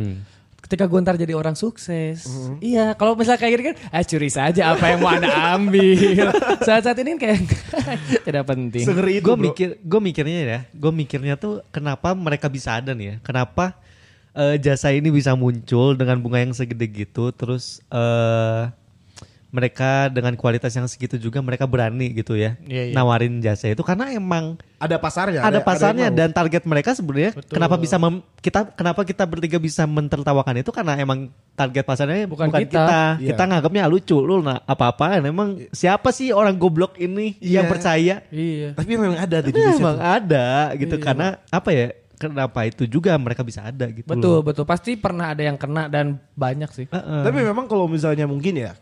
ketika 0.69 0.85
gue 0.85 1.01
ntar 1.01 1.17
jadi 1.17 1.33
orang 1.33 1.57
sukses. 1.57 2.29
Iya, 2.61 2.93
kalau 2.93 3.17
misalnya 3.17 3.41
kayak 3.41 3.53
gini 3.57 3.65
kan, 3.73 3.77
ah 3.89 4.05
curi 4.05 4.29
saja 4.29 4.77
apa 4.77 4.85
yang 4.93 5.01
mau 5.01 5.17
anda 5.17 5.33
ambil. 5.57 6.29
Saat-saat 6.69 7.01
ini 7.01 7.17
kan 7.17 7.19
kayak 7.25 7.41
tidak 8.29 8.45
penting. 8.45 8.85
Sengeri 8.85 9.17
itu 9.17 9.25
gue 9.25 9.33
bro. 9.33 9.45
mikir 9.49 9.69
gue 9.81 10.01
mikirnya 10.05 10.39
ya 10.45 10.61
gue 10.69 10.93
mikirnya 10.93 11.35
tuh 11.41 11.65
kenapa 11.73 12.13
mereka 12.13 12.53
bisa 12.53 12.77
ada 12.77 12.93
nih 12.93 13.07
ya 13.07 13.17
kenapa 13.25 13.81
eh, 14.37 14.61
jasa 14.61 14.93
ini 14.93 15.09
bisa 15.09 15.33
muncul 15.33 15.97
dengan 15.97 16.21
bunga 16.21 16.45
yang 16.45 16.53
segede 16.53 16.85
gitu 16.93 17.33
terus 17.33 17.81
eh 17.89 18.63
mereka 19.49 19.91
dengan 20.07 20.35
kualitas 20.35 20.71
yang 20.71 20.85
segitu 20.85 21.17
juga 21.17 21.41
mereka 21.41 21.65
berani 21.65 22.13
gitu 22.13 22.33
ya 22.33 22.61
Iya, 22.61 22.91
iya. 22.91 22.95
nawarin 22.95 23.39
jasa 23.39 23.67
itu 23.67 23.81
karena 23.81 24.11
emang 24.11 24.61
Ada 24.77 24.95
pasarnya. 24.95 25.41
ada 25.41 25.59
pasarnya 25.59 26.07
yang 26.07 26.15
mau. 26.15 26.21
dan 26.21 26.31
target 26.31 26.63
mereka 26.63 26.93
sebenarnya 26.93 27.33
kenapa 27.43 27.75
bisa 27.75 27.97
mem- 27.97 28.21
kita 28.37 28.69
kenapa 28.71 29.03
kita 29.03 29.25
bertiga 29.25 29.57
bisa 29.57 29.83
mentertawakan 29.83 30.59
itu 30.59 30.69
karena 30.69 30.95
emang 30.97 31.33
target 31.55 31.83
pasarnya 31.83 32.25
Bukan 32.25 32.47
bukan, 32.47 32.61
kita. 32.61 32.77
kita 32.77 33.01
Iya. 33.17 33.29
kita 33.31 33.43
nganggapnya 33.45 33.83
"Ah, 33.83 33.91
lucu 33.91 34.19
lu 34.19 34.39
nah 34.39 34.61
apa-apaan 34.63 35.25
emang 35.25 35.49
siapa 35.71 36.09
sih 36.11 36.29
orang 36.29 36.55
goblok 36.55 36.95
ini 36.97 37.41
yang 37.41 37.65
Iya. 37.65 37.71
percaya 37.71 38.15
Iya. 38.29 38.69
Tapi 38.75 38.91
memang 38.95 39.17
ada 39.17 39.37
di 39.41 39.49
Indonesia. 39.49 39.81
emang 39.81 39.97
tuh. 39.97 40.05
ada 40.05 40.49
gitu 40.75 40.95
Iya. 40.95 41.03
karena 41.03 41.27
apa 41.49 41.71
ya 41.71 41.87
kenapa 42.15 42.61
itu 42.63 42.83
juga 42.85 43.15
mereka 43.15 43.41
bisa 43.41 43.63
ada 43.63 43.87
gitu 43.89 44.05
Betul, 44.05 44.29
loh. 44.29 44.43
betul. 44.43 44.65
Pasti 44.65 44.93
pernah 44.95 45.31
ada 45.31 45.41
yang 45.41 45.55
kena 45.55 45.87
dan 45.87 46.19
banyak 46.35 46.67
sih. 46.69 46.87
Heeh. 46.87 47.23
Tapi 47.23 47.39
memang 47.41 47.65
kalau 47.65 47.87
misalnya 47.87 48.27
mungkin 48.27 48.59
ya 48.59 48.75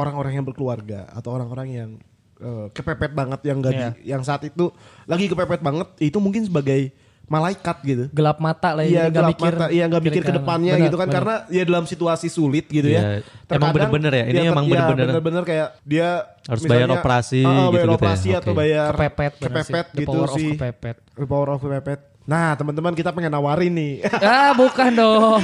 orang-orang 0.00 0.32
yang 0.34 0.44
berkeluarga 0.44 1.04
atau 1.10 1.30
orang-orang 1.30 1.68
yang 1.70 1.90
eh, 2.36 2.66
kepepet 2.70 3.12
banget 3.12 3.40
yang 3.44 3.60
gaji 3.60 3.76
Iya. 3.76 3.90
yang 4.08 4.22
saat 4.22 4.42
itu 4.42 4.72
lagi 5.04 5.26
kepepet 5.26 5.60
banget 5.60 5.88
itu 5.98 6.16
mungkin 6.16 6.42
sebagai 6.42 6.88
malaikat 7.26 7.76
gitu. 7.84 8.04
Gelap 8.10 8.42
mata 8.42 8.74
lah 8.74 8.82
Iya 8.82 9.06
nggak 9.06 9.14
gelap 9.14 9.38
mata, 9.38 9.64
iya 9.70 9.84
nggak 9.86 10.02
mikir 10.02 10.22
ke 10.24 10.34
depannya 10.34 10.74
gitu 10.80 10.96
kan 10.96 11.06
benar. 11.06 11.14
karena 11.14 11.34
ya 11.46 11.62
dalam 11.62 11.84
situasi 11.86 12.26
sulit 12.26 12.66
gitu 12.66 12.90
Iya. 12.90 13.22
ya. 13.22 13.54
Emang 13.54 13.70
bener-bener 13.70 14.10
ya, 14.10 14.24
ini 14.26 14.34
dia 14.34 14.50
emang 14.50 14.64
ter- 14.64 14.72
bener-bener. 14.72 14.98
Ya, 14.98 15.06
bener-bener 15.06 15.42
kayak 15.46 15.68
dia 15.84 16.08
Harus 16.42 16.62
bayar 16.66 16.88
misalnya, 16.88 16.98
operasi 16.98 17.40
ah, 17.40 17.68
bayar 17.70 17.86
ya, 17.86 17.94
operasi 17.94 18.28
atau 18.34 18.50
oke. 18.50 18.58
bayar 18.58 18.90
kepepet, 18.90 19.32
kepepet 19.38 19.62
sih. 19.62 19.94
The 19.94 20.00
gitu 20.00 20.10
power 20.10 20.26
of 20.26 20.34
sih. 20.34 20.50
kepepet. 20.50 20.96
The 21.14 21.26
power 21.28 21.48
of 21.48 21.60
kepepet. 21.62 22.00
Nah 22.30 22.54
teman-teman 22.54 22.94
kita 22.94 23.10
pengen 23.10 23.28
nawarin 23.28 23.74
nih. 23.74 24.06
ah, 24.22 24.54
bukan 24.54 24.90
dong. 24.94 25.42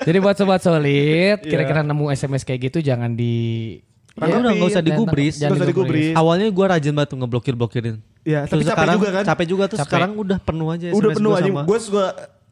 Jadi 0.00 0.16
buat 0.16 0.32
sobat 0.32 0.62
solid, 0.62 0.88
Iya. 1.36 1.44
kira-kira 1.44 1.82
nemu 1.82 2.08
SMS 2.08 2.40
kayak 2.40 2.70
gitu 2.70 2.78
jangan 2.80 3.12
di 3.12 3.34
Karena 4.16 4.40
udah 4.40 4.52
nggak 4.54 4.64
usah 4.64 4.80
jangan- 4.80 4.88
digubris. 4.88 5.34
jangan 5.36 5.56
usah 5.60 5.68
digubris. 5.68 6.14
Awalnya 6.14 6.46
gue 6.48 6.66
rajin 6.66 6.92
banget 6.94 7.08
tuh 7.12 7.18
ngeblokir 7.20 7.52
blokirin. 7.52 8.00
Iya, 8.24 8.48
tapi 8.48 8.64
capek 8.64 8.96
juga 8.96 9.10
kan? 9.12 9.24
Capek 9.24 9.46
juga 9.46 9.64
tuh 9.66 9.76
Capek. 9.76 9.86
sekarang 9.86 10.10
udah 10.16 10.38
penuh 10.40 10.68
aja. 10.68 10.86
Udah 10.90 11.10
penuh 11.12 11.30
gua 11.30 11.38
aja. 11.38 11.46
sama- 11.46 11.64
Gue 11.64 11.78
suka 11.78 12.04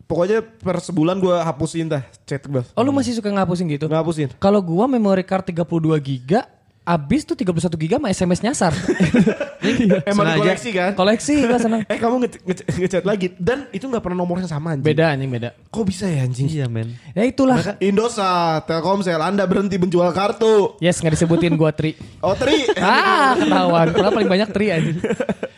pokoknya 0.05 0.39
per 0.45 0.77
sebulan 0.79 1.17
gue 1.17 1.37
hapusin 1.41 1.89
dah 1.89 2.03
chat 2.23 2.45
gue. 2.45 2.63
Oh 2.71 2.85
lu 2.85 2.93
masih 2.93 3.17
suka 3.17 3.33
ngapusin 3.33 3.65
gitu? 3.67 3.89
Ngapusin. 3.89 4.29
Kalau 4.37 4.61
gua 4.61 4.85
memory 4.85 5.25
card 5.25 5.49
32 5.49 5.65
giga, 5.99 6.45
abis 6.85 7.25
tuh 7.25 7.33
31 7.33 7.57
giga 7.81 7.97
sama 7.97 8.09
SMS 8.09 8.41
nyasar. 8.41 8.73
Emang 10.05 10.29
Sengaja. 10.29 10.39
koleksi 10.39 10.71
kan? 10.71 10.91
Koleksi 10.93 11.35
gua 11.43 11.57
seneng. 11.57 11.81
Eh 11.93 11.97
kamu 11.97 12.15
nge- 12.21 12.41
nge- 12.43 12.65
ngechat 12.77 13.05
lagi 13.05 13.33
dan 13.35 13.65
itu 13.71 13.85
nggak 13.85 14.01
pernah 14.01 14.21
nomornya 14.21 14.45
sama 14.45 14.77
anjing. 14.77 14.85
Beda 14.85 15.09
anjing 15.11 15.33
beda. 15.33 15.57
Kok 15.69 15.85
bisa 15.85 16.05
ya 16.05 16.21
anjing? 16.23 16.45
Iya 16.47 16.69
men. 16.69 16.93
Ya 17.13 17.25
itulah. 17.25 17.57
Indosat, 17.81 18.69
Telkomsel, 18.69 19.17
Anda 19.17 19.45
berhenti 19.45 19.75
menjual 19.75 20.13
kartu. 20.13 20.77
Yes 20.79 21.01
nggak 21.01 21.17
disebutin 21.17 21.57
gua 21.57 21.73
Tri. 21.73 21.97
Oh 22.21 22.37
Tri. 22.37 22.69
ah 22.85 23.33
ketahuan. 23.35 23.87
Padahal 23.91 24.13
paling 24.13 24.31
banyak 24.31 24.49
Tri 24.53 24.67
anjing. 24.69 24.97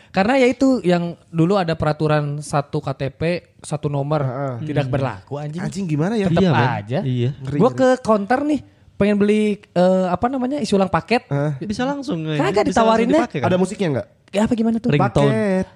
Karena 0.07 0.33
ya 0.39 0.47
itu 0.47 0.79
yang 0.81 1.03
dulu 1.27 1.59
ada 1.59 1.75
peraturan 1.75 2.39
satu 2.39 2.79
KTP 2.79 3.21
satu 3.59 3.85
nomor 3.85 4.23
tidak 4.63 4.87
berlaku 4.87 5.35
anjing. 5.37 5.59
anjing 5.59 5.85
gimana 5.85 6.15
ya? 6.15 6.31
Tetep 6.31 6.41
Iya, 6.41 6.51
aja. 6.55 6.99
Iya. 7.03 7.29
Gua 7.53 7.69
ke 7.69 7.99
counter 7.99 8.41
nih 8.41 8.76
pengen 8.97 9.15
beli 9.21 9.61
eh, 9.77 10.07
apa 10.09 10.25
namanya 10.27 10.57
isi 10.59 10.73
ulang 10.73 10.89
paket. 10.89 11.29
Bisa 11.63 11.85
langsung. 11.85 12.25
ya. 12.25 12.41
Kagak 12.41 12.73
ditawarinnya. 12.73 13.29
kan? 13.29 13.45
Ada 13.47 13.55
musiknya 13.55 13.87
nggak? 14.01 14.07
Ya 14.33 14.41
apa 14.43 14.53
gimana 14.57 14.77
tuh? 14.81 14.91
Ringtone. 14.91 15.31
Paket. 15.31 15.67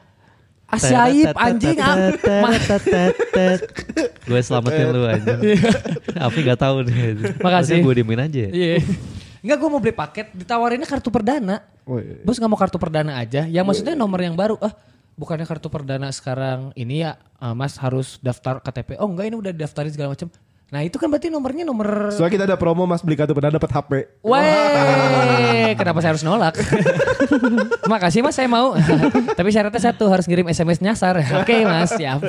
Asyaib 0.71 1.35
anjing. 1.35 1.77
ah. 1.83 2.15
Gue 4.27 4.39
selamatin 4.39 4.87
lu 4.95 5.03
aja. 5.03 5.35
Afi 6.15 6.39
gak 6.47 6.59
tahu 6.63 6.87
nih. 6.87 7.35
Makasih. 7.43 7.83
Gue 7.83 7.93
diemin 7.99 8.23
aja. 8.23 8.47
Iya. 8.47 8.79
Enggak 9.43 9.57
gue 9.57 9.69
mau 9.69 9.81
beli 9.83 9.91
paket 9.91 10.31
ditawarinnya 10.31 10.87
kartu 10.87 11.11
perdana. 11.11 11.65
Oh, 11.83 11.99
iya. 11.99 12.23
Bos 12.23 12.37
nggak 12.39 12.51
mau 12.51 12.59
kartu 12.59 12.77
perdana 12.79 13.19
aja. 13.19 13.43
Ya 13.49 13.61
maksudnya 13.67 13.97
nomor 13.97 14.21
yang 14.23 14.37
baru. 14.37 14.55
Ah 14.63 14.71
bukannya 15.19 15.43
kartu 15.43 15.67
perdana 15.67 16.07
sekarang 16.09 16.71
ini 16.73 17.03
ya 17.03 17.19
ah, 17.41 17.51
Mas 17.57 17.75
harus 17.81 18.21
daftar 18.23 18.63
KTP. 18.63 18.95
Oh 19.01 19.09
enggak 19.11 19.27
ini 19.27 19.35
udah 19.37 19.51
daftarin 19.51 19.91
segala 19.91 20.13
macam. 20.15 20.29
Nah 20.71 20.87
itu 20.87 20.95
kan 20.95 21.11
berarti 21.11 21.27
nomornya 21.27 21.67
nomor. 21.67 22.15
Soalnya 22.15 22.31
kita 22.31 22.45
ada 22.47 22.55
promo 22.55 22.87
mas 22.87 23.03
beli 23.03 23.19
kartu 23.19 23.35
pernah 23.35 23.51
dapat 23.51 23.67
HP. 23.67 23.91
Weh, 24.23 25.75
kenapa 25.75 25.99
saya 25.99 26.15
harus 26.15 26.23
nolak? 26.23 26.55
Makasih 27.91 28.23
mas, 28.23 28.39
saya 28.39 28.47
mau. 28.47 28.71
Tapi 29.37 29.51
syaratnya 29.51 29.91
satu 29.91 30.07
harus 30.07 30.23
ngirim 30.31 30.47
SMS 30.47 30.79
nyasar. 30.79 31.19
Oke 31.43 31.67
mas, 31.67 31.91
siap. 31.91 32.23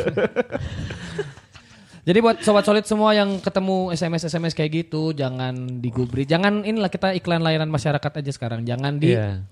Jadi 2.03 2.19
buat 2.19 2.43
sobat 2.43 2.67
solid 2.67 2.83
semua 2.83 3.15
yang 3.15 3.39
ketemu 3.39 3.95
SMS 3.95 4.27
SMS 4.27 4.59
kayak 4.59 4.91
gitu, 4.91 5.15
jangan 5.15 5.55
digubri. 5.79 6.27
Jangan 6.27 6.67
inilah 6.67 6.91
kita 6.91 7.15
iklan 7.15 7.47
layanan 7.47 7.71
masyarakat 7.71 8.11
aja 8.19 8.31
sekarang. 8.35 8.67
Jangan 8.67 8.99
di 8.99 9.15
Iya. 9.15 9.47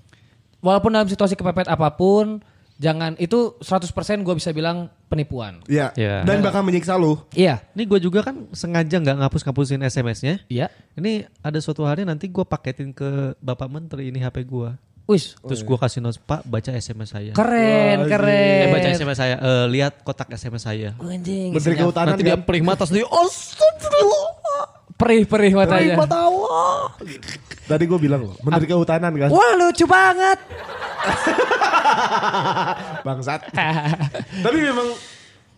walaupun 0.59 0.90
dalam 0.90 1.07
situasi 1.07 1.38
kepepet 1.38 1.70
apa 1.70 1.94
pun, 1.94 2.42
jangan 2.81 3.12
itu 3.21 3.61
100% 3.61 3.93
gue 4.25 4.35
bisa 4.35 4.51
bilang 4.51 4.88
penipuan. 5.07 5.61
Iya. 5.69 5.93
Iya. 5.93 6.25
Dan 6.25 6.40
bakal 6.40 6.64
menyiksa 6.64 6.97
lu. 6.97 7.21
Iya, 7.31 7.61
Ini 7.77 7.85
gue 7.85 8.01
juga 8.01 8.25
kan 8.25 8.49
sengaja 8.51 8.97
nggak 8.97 9.21
ngapus-ngapusin 9.21 9.85
SMS-nya. 9.85 10.40
iya. 10.49 10.73
Ini 10.97 11.29
ada 11.38 11.61
suatu 11.61 11.85
hari 11.85 12.09
nanti 12.09 12.27
gue 12.27 12.43
paketin 12.43 12.90
ke 12.90 13.37
Bapak 13.38 13.69
Menteri 13.69 14.09
ini 14.09 14.19
HP 14.19 14.49
gue. 14.49 14.73
Wis, 15.05 15.35
Terus 15.37 15.66
gue 15.66 15.75
kasih 15.75 15.99
notes 15.99 16.16
Pak 16.16 16.47
baca 16.47 16.71
SMS 16.71 17.11
saya. 17.11 17.35
keren, 17.35 18.07
keren. 18.07 18.62
Eh 18.62 18.69
baca 18.71 18.88
SMS 18.88 19.19
saya. 19.19 19.37
Eh, 19.37 19.66
lihat 19.69 20.01
kotak 20.01 20.31
SMS 20.31 20.62
saya. 20.62 20.95
Anjing, 20.97 21.51
Menteri 21.51 21.75
Kehutanan 21.75 22.14
Nanti 22.14 22.23
dia 22.23 22.38
kan? 22.38 22.47
peling 22.47 22.62
mata 22.62 22.87
sendiri. 22.87 23.05
Astagfirullah. 23.05 24.31
perih-perih 24.95 25.57
matanya. 25.57 25.97
Tadi 27.66 27.85
gue 27.87 27.99
bilang 27.99 28.21
loh, 28.23 28.35
Menteri 28.40 28.66
Kehutanan 28.66 29.11
kan. 29.16 29.29
Wah 29.31 29.53
lucu 29.57 29.83
banget. 29.85 30.38
Bangsat. 33.07 33.41
Tapi 34.45 34.59
memang 34.61 34.89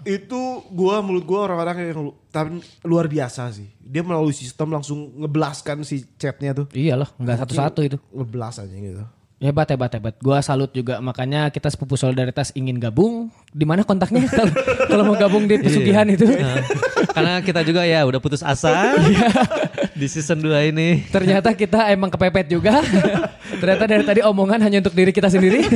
itu 0.02 0.40
gua 0.74 0.98
menurut 0.98 1.22
gua 1.22 1.46
orang-orang 1.46 1.87
yang 1.87 2.11
lu- 2.11 2.18
tapi 2.28 2.59
luar 2.83 3.07
biasa 3.07 3.55
sih. 3.55 3.70
Dia 3.78 4.02
melalui 4.02 4.35
sistem 4.35 4.74
langsung 4.74 5.14
ngeblaskan 5.14 5.87
si 5.87 6.02
chatnya 6.18 6.50
tuh. 6.52 6.66
Iyalah, 6.74 7.14
nggak 7.14 7.46
satu-satu 7.46 7.81
itu. 7.87 7.96
Ngeblas 8.11 8.59
aja 8.59 8.74
gitu. 8.74 9.07
Hebat, 9.42 9.74
hebat, 9.74 9.90
hebat. 9.90 10.14
Gua 10.22 10.38
salut 10.38 10.70
juga. 10.70 11.02
Makanya 11.02 11.50
kita 11.50 11.66
sepupu 11.66 11.98
solidaritas 11.98 12.55
ingin 12.55 12.78
gabung. 12.78 13.26
Di 13.50 13.66
mana 13.66 13.83
kontaknya? 13.83 14.31
Kalau 14.90 15.02
mau 15.02 15.18
gabung 15.18 15.50
di 15.50 15.59
pesugihan 15.59 16.07
itu. 16.07 16.22
Nah, 16.31 16.62
karena 17.11 17.35
kita 17.42 17.66
juga 17.66 17.83
ya 17.83 18.07
udah 18.07 18.22
putus 18.22 18.46
asa 18.46 18.94
di 19.98 20.07
season 20.07 20.38
2 20.46 20.70
ini. 20.70 21.11
Ternyata 21.11 21.59
kita 21.59 21.90
emang 21.90 22.14
kepepet 22.14 22.55
juga. 22.55 22.87
Ternyata 23.61 23.85
dari 23.90 24.05
tadi 24.07 24.20
omongan 24.22 24.62
hanya 24.62 24.78
untuk 24.78 24.94
diri 24.94 25.11
kita 25.11 25.26
sendiri. 25.26 25.66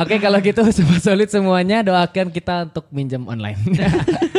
Oke 0.00 0.16
kalau 0.16 0.40
gitu 0.40 0.64
sobat 0.72 1.04
solid 1.04 1.28
semuanya 1.28 1.84
doakan 1.84 2.32
kita 2.32 2.72
untuk 2.72 2.88
minjem 2.88 3.20
online. 3.28 3.60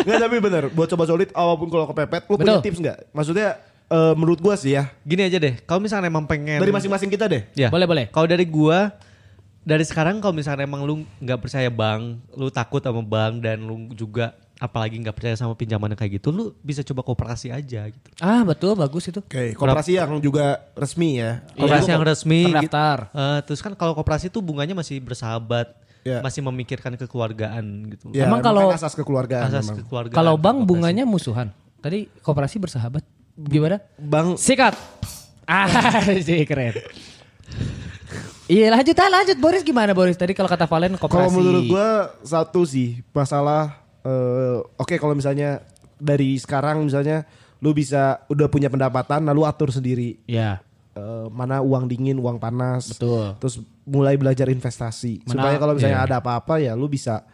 Nggak 0.03 0.17
tapi 0.25 0.37
bener, 0.41 0.63
buat 0.73 0.89
coba 0.89 1.05
solid 1.05 1.29
apa 1.31 1.53
pun 1.53 1.69
kalau 1.69 1.85
kepepet, 1.93 2.25
lu 2.27 2.35
punya 2.35 2.57
Betul. 2.57 2.65
tips 2.65 2.79
nggak? 2.81 2.97
Maksudnya 3.13 3.49
eh, 3.87 4.13
menurut 4.13 4.39
gua 4.39 4.55
sih 4.55 4.73
ya, 4.73 4.91
Gini 5.01 5.23
aja 5.23 5.37
deh, 5.37 5.59
kalau 5.63 5.79
misalnya 5.79 6.07
emang 6.07 6.25
pengen 6.25 6.59
dari 6.59 6.71
masing-masing 6.71 7.07
kita 7.07 7.25
deh. 7.25 7.43
Ya. 7.53 7.67
Boleh, 7.67 7.85
boleh. 7.85 8.05
Kalau 8.07 8.25
dari 8.25 8.43
gua 8.43 8.91
dari 9.61 9.83
sekarang 9.83 10.19
kalau 10.19 10.31
misalnya 10.31 10.63
emang 10.63 10.83
lu 10.83 11.03
nggak 11.19 11.39
percaya 11.39 11.67
bank, 11.67 12.23
lu 12.33 12.47
takut 12.47 12.79
sama 12.79 13.03
bank 13.03 13.43
dan 13.43 13.59
lu 13.59 13.91
juga 13.91 14.31
apalagi 14.57 14.97
nggak 14.97 15.13
percaya 15.13 15.35
sama 15.35 15.53
pinjaman 15.53 15.91
yang 15.91 15.99
kayak 15.99 16.17
gitu, 16.17 16.31
lu 16.31 16.55
bisa 16.59 16.81
coba 16.81 17.03
koperasi 17.03 17.51
aja 17.51 17.85
gitu. 17.85 18.07
ah 18.17 18.41
betul 18.41 18.73
bagus 18.73 19.05
itu. 19.05 19.19
Oke, 19.19 19.53
koperasi 19.53 19.99
yang 19.99 20.17
juga 20.17 20.65
resmi 20.73 21.19
ya. 21.19 21.43
Koperasi 21.53 21.83
Iya. 21.83 21.93
yang 21.93 22.03
resmi. 22.03 22.41
Terdaftar. 22.47 22.97
Eh, 23.11 23.39
terus 23.43 23.59
kan 23.59 23.75
kalau 23.75 23.93
koperasi 23.93 24.31
tuh 24.31 24.41
bunganya 24.41 24.73
masih 24.73 24.97
bersahabat, 24.97 25.77
Ya. 26.01 26.23
masih 26.23 26.41
memikirkan 26.41 26.95
kekeluargaan 26.95 27.91
gitu. 27.91 28.09
Ya, 28.15 28.25
Emang 28.25 28.39
kalau- 28.39 28.71
asas 28.71 28.95
kekeluargaan 28.95 29.51
Asas 29.51 29.67
memang. 29.67 29.83
kekeluargaan. 29.83 30.15
Kalau 30.15 30.33
bank 30.39 30.63
bunganya 30.63 31.03
musuhan. 31.03 31.51
Tadi 31.77 32.07
koperasi 32.23 32.57
bersahabat. 32.57 33.03
Gimana? 33.37 33.77
Bang 33.95 34.33
Sikat. 34.35 34.73
Ah, 35.45 35.69
sih 36.25 36.43
keren. 36.43 36.73
Iya 38.47 38.71
lanjut 38.71 38.95
ah 38.95 39.11
lanjut 39.11 39.37
Boris 39.37 39.59
gimana 39.59 39.91
Boris 39.91 40.15
tadi 40.15 40.31
kalau 40.31 40.47
kata 40.47 40.63
Valen 40.65 40.95
Kalau 40.95 41.03
koperasi. 41.03 41.35
menurut 41.35 41.63
gua 41.67 41.89
satu 42.21 42.63
sih 42.63 43.03
masalah 43.11 43.75
eh, 44.01 44.57
oke 44.73 44.95
kalau 44.95 45.11
misalnya 45.11 45.59
dari 45.95 46.39
sekarang 46.39 46.79
misalnya 46.81 47.27
lu 47.59 47.75
bisa 47.75 48.23
udah 48.27 48.47
punya 48.47 48.67
pendapatan 48.67 49.27
lalu 49.27 49.43
atur 49.43 49.67
sendiri 49.67 50.23
Ya 50.23 50.63
eh, 50.95 51.27
mana 51.27 51.59
uang 51.59 51.85
dingin, 51.85 52.15
uang 52.15 52.39
panas. 52.39 52.95
betul. 52.95 53.35
Terus 53.37 53.55
mulai 53.83 54.15
belajar 54.15 54.47
investasi 54.47 55.21
Mana- 55.21 55.31
supaya 55.43 55.55
kalau 55.59 55.73
misalnya 55.75 55.99
iya. 56.01 56.07
ada 56.07 56.17
apa-apa 56.17 56.55
ya 56.57 56.71
lu 56.71 56.87
bisa 56.87 57.27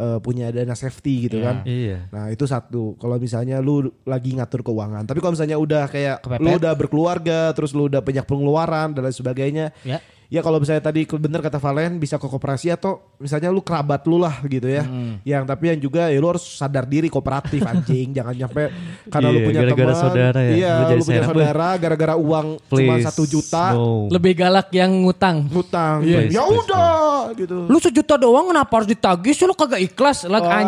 eh, 0.00 0.18
punya 0.18 0.48
dana 0.48 0.72
safety 0.72 1.28
gitu 1.28 1.36
Iya. 1.36 1.44
kan. 1.44 1.56
Iya. 1.62 1.98
Nah 2.08 2.24
itu 2.28 2.44
satu 2.44 2.96
kalau 2.96 3.16
misalnya 3.16 3.60
lu 3.60 3.76
lagi 4.02 4.32
ngatur 4.32 4.60
keuangan. 4.62 5.04
Tapi 5.04 5.20
kalau 5.20 5.36
misalnya 5.36 5.56
udah 5.56 5.84
kayak 5.86 6.24
Kepepet. 6.24 6.40
lu 6.40 6.50
udah 6.56 6.72
berkeluarga, 6.72 7.52
terus 7.52 7.70
lu 7.70 7.86
udah 7.86 8.00
banyak 8.00 8.24
pengeluaran 8.24 8.90
dan 8.90 9.02
lain 9.02 9.12
sebagainya, 9.12 9.66
Ya. 9.84 10.00
Ya 10.30 10.40
kalau 10.40 10.56
misalnya 10.56 10.80
tadi 10.80 11.02
bener 11.04 11.42
kata 11.42 11.58
Valen 11.58 11.98
bisa 11.98 12.14
ke 12.14 12.24
koperasi 12.24 12.70
atau 12.70 13.02
misalnya 13.18 13.50
lu 13.50 13.60
kerabat 13.60 14.06
lu 14.06 14.16
lah 14.16 14.38
gitu 14.44 14.64
ya. 14.64 14.86
Hmm. 14.86 15.18
Yang 15.20 15.42
tapi 15.44 15.64
yang 15.68 15.80
juga 15.80 16.02
ya 16.06 16.16
lu 16.16 16.30
harus 16.30 16.46
sadar 16.46 16.86
diri 16.86 17.10
kooperatif 17.10 17.60
anjing, 17.60 18.10
jangan 18.16 18.32
nyampe 18.32 18.70
karena 19.10 19.28
lu 19.28 19.36
Iya, 19.36 19.44
punya 19.44 19.60
gara-gara 19.60 19.90
teman. 19.90 20.00
saudara 20.00 20.40
ya, 20.40 20.50
Iya, 20.54 20.72
lu 20.88 21.02
punya 21.02 21.22
saudara 21.26 21.68
gara-gara 21.76 22.14
uang 22.14 22.46
cuma 22.62 22.94
Please, 22.94 23.04
satu 23.04 23.22
juta 23.26 23.74
no. 23.74 24.06
Lebih 24.08 24.32
galak 24.38 24.70
yang 24.70 25.02
ngutang. 25.02 25.50
ngutang. 25.50 26.06
Yes, 26.06 26.30
ya 26.30 26.46
udah 26.46 27.34
gitu. 27.34 27.66
Lu 27.66 27.76
sejuta 27.76 28.14
doang 28.14 28.48
kenapa 28.48 28.70
harus 28.70 28.88
ditagih 28.88 29.34
sih 29.34 29.44
lu 29.44 29.52
kagak 29.52 29.82
ikhlas 29.82 30.24
lah 30.24 30.38
Wah. 30.38 30.54
an 30.54 30.66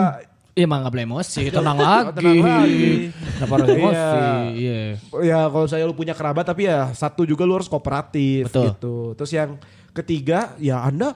Iya 0.52 0.68
mah 0.68 0.84
gak 0.84 0.92
boleh 0.92 1.06
emosi, 1.08 1.48
tenang 1.56 1.78
lagi. 1.80 2.12
tenang 2.12 2.40
lagi. 2.44 2.92
Kenapa 3.40 3.52
harus 3.56 3.68
emosi? 3.72 3.96
Iya. 3.96 4.36
Iya. 4.52 4.80
Ya 5.24 5.38
kalau 5.48 5.66
saya 5.66 5.82
lu 5.88 5.96
punya 5.96 6.12
kerabat 6.12 6.44
tapi 6.44 6.68
ya 6.68 6.92
satu 6.92 7.24
juga 7.24 7.48
lu 7.48 7.56
harus 7.56 7.72
kooperatif 7.72 8.52
Betul. 8.52 8.64
gitu. 8.68 8.96
Terus 9.16 9.32
yang 9.32 9.50
ketiga 9.92 10.56
ya 10.56 10.84
Anda 10.84 11.12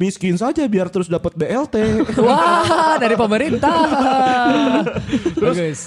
miskin 0.00 0.36
saja 0.40 0.64
biar 0.64 0.88
terus 0.88 1.12
dapat 1.12 1.36
BLT. 1.36 1.76
Wah, 2.24 2.96
dari 2.96 3.16
pemerintah. 3.20 3.76
Terus 5.36 5.56
Bagus. 5.56 5.80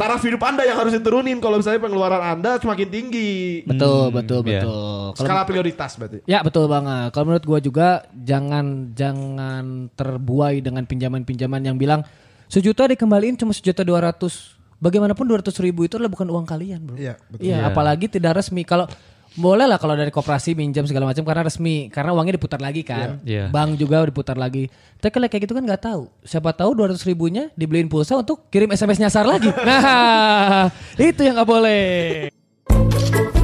taraf 0.00 0.20
hidup 0.24 0.40
Anda 0.40 0.64
yang 0.64 0.80
harus 0.80 0.96
diturunin 0.96 1.40
kalau 1.44 1.60
misalnya 1.60 1.84
pengeluaran 1.84 2.24
Anda 2.24 2.56
semakin 2.56 2.88
tinggi. 2.88 3.64
Betul, 3.68 4.16
betul, 4.16 4.40
iya. 4.48 4.64
betul. 4.64 5.12
Kalau 5.12 5.28
Skala 5.28 5.44
prioritas 5.44 5.92
berarti. 6.00 6.24
Ya 6.24 6.40
betul 6.40 6.68
banget. 6.72 7.12
Kalau 7.12 7.24
menurut 7.28 7.44
gua 7.44 7.60
juga 7.60 7.88
jangan 8.16 8.96
jangan 8.96 9.92
terbuai 9.92 10.64
dengan 10.64 10.88
pinjaman-pinjaman 10.88 11.60
yang 11.64 11.76
bilang 11.76 12.00
sejuta 12.50 12.90
dikembaliin 12.90 13.38
cuma 13.38 13.54
sejuta 13.54 13.86
dua 13.86 14.10
ratus. 14.10 14.58
Bagaimanapun 14.80 15.28
dua 15.28 15.38
ratus 15.38 15.60
ribu 15.60 15.84
itu 15.84 16.00
adalah 16.00 16.08
bukan 16.08 16.26
uang 16.26 16.46
kalian, 16.48 16.80
bro. 16.82 16.96
Iya, 16.96 17.14
betul. 17.28 17.44
Iya, 17.46 17.56
Iya. 17.60 17.68
apalagi 17.68 18.08
tidak 18.08 18.40
resmi. 18.40 18.64
Kalau 18.64 18.88
boleh 19.30 19.68
lah 19.68 19.78
kalau 19.78 19.94
dari 19.94 20.10
koperasi 20.10 20.58
minjam 20.58 20.82
segala 20.88 21.06
macam 21.06 21.22
karena 21.22 21.46
resmi, 21.46 21.86
karena 21.86 22.10
uangnya 22.10 22.40
diputar 22.40 22.58
lagi 22.58 22.80
kan. 22.82 23.20
Iya. 23.22 23.52
Bank 23.52 23.76
juga 23.76 24.02
diputar 24.02 24.34
lagi. 24.34 24.66
Tapi 24.98 25.12
kalau 25.12 25.28
kayak 25.28 25.42
gitu 25.44 25.54
kan 25.54 25.62
nggak 25.62 25.84
tahu. 25.84 26.08
Siapa 26.24 26.50
tahu 26.56 26.72
dua 26.74 26.90
ratus 26.90 27.04
ribunya 27.04 27.52
dibeliin 27.54 27.86
pulsa 27.86 28.16
untuk 28.16 28.48
kirim 28.48 28.72
SMS 28.72 28.98
nyasar 28.98 29.28
lagi. 29.28 29.52
Nah, 29.68 30.72
itu 30.96 31.20
yang 31.22 31.36
nggak 31.38 31.46
boleh. 31.48 33.39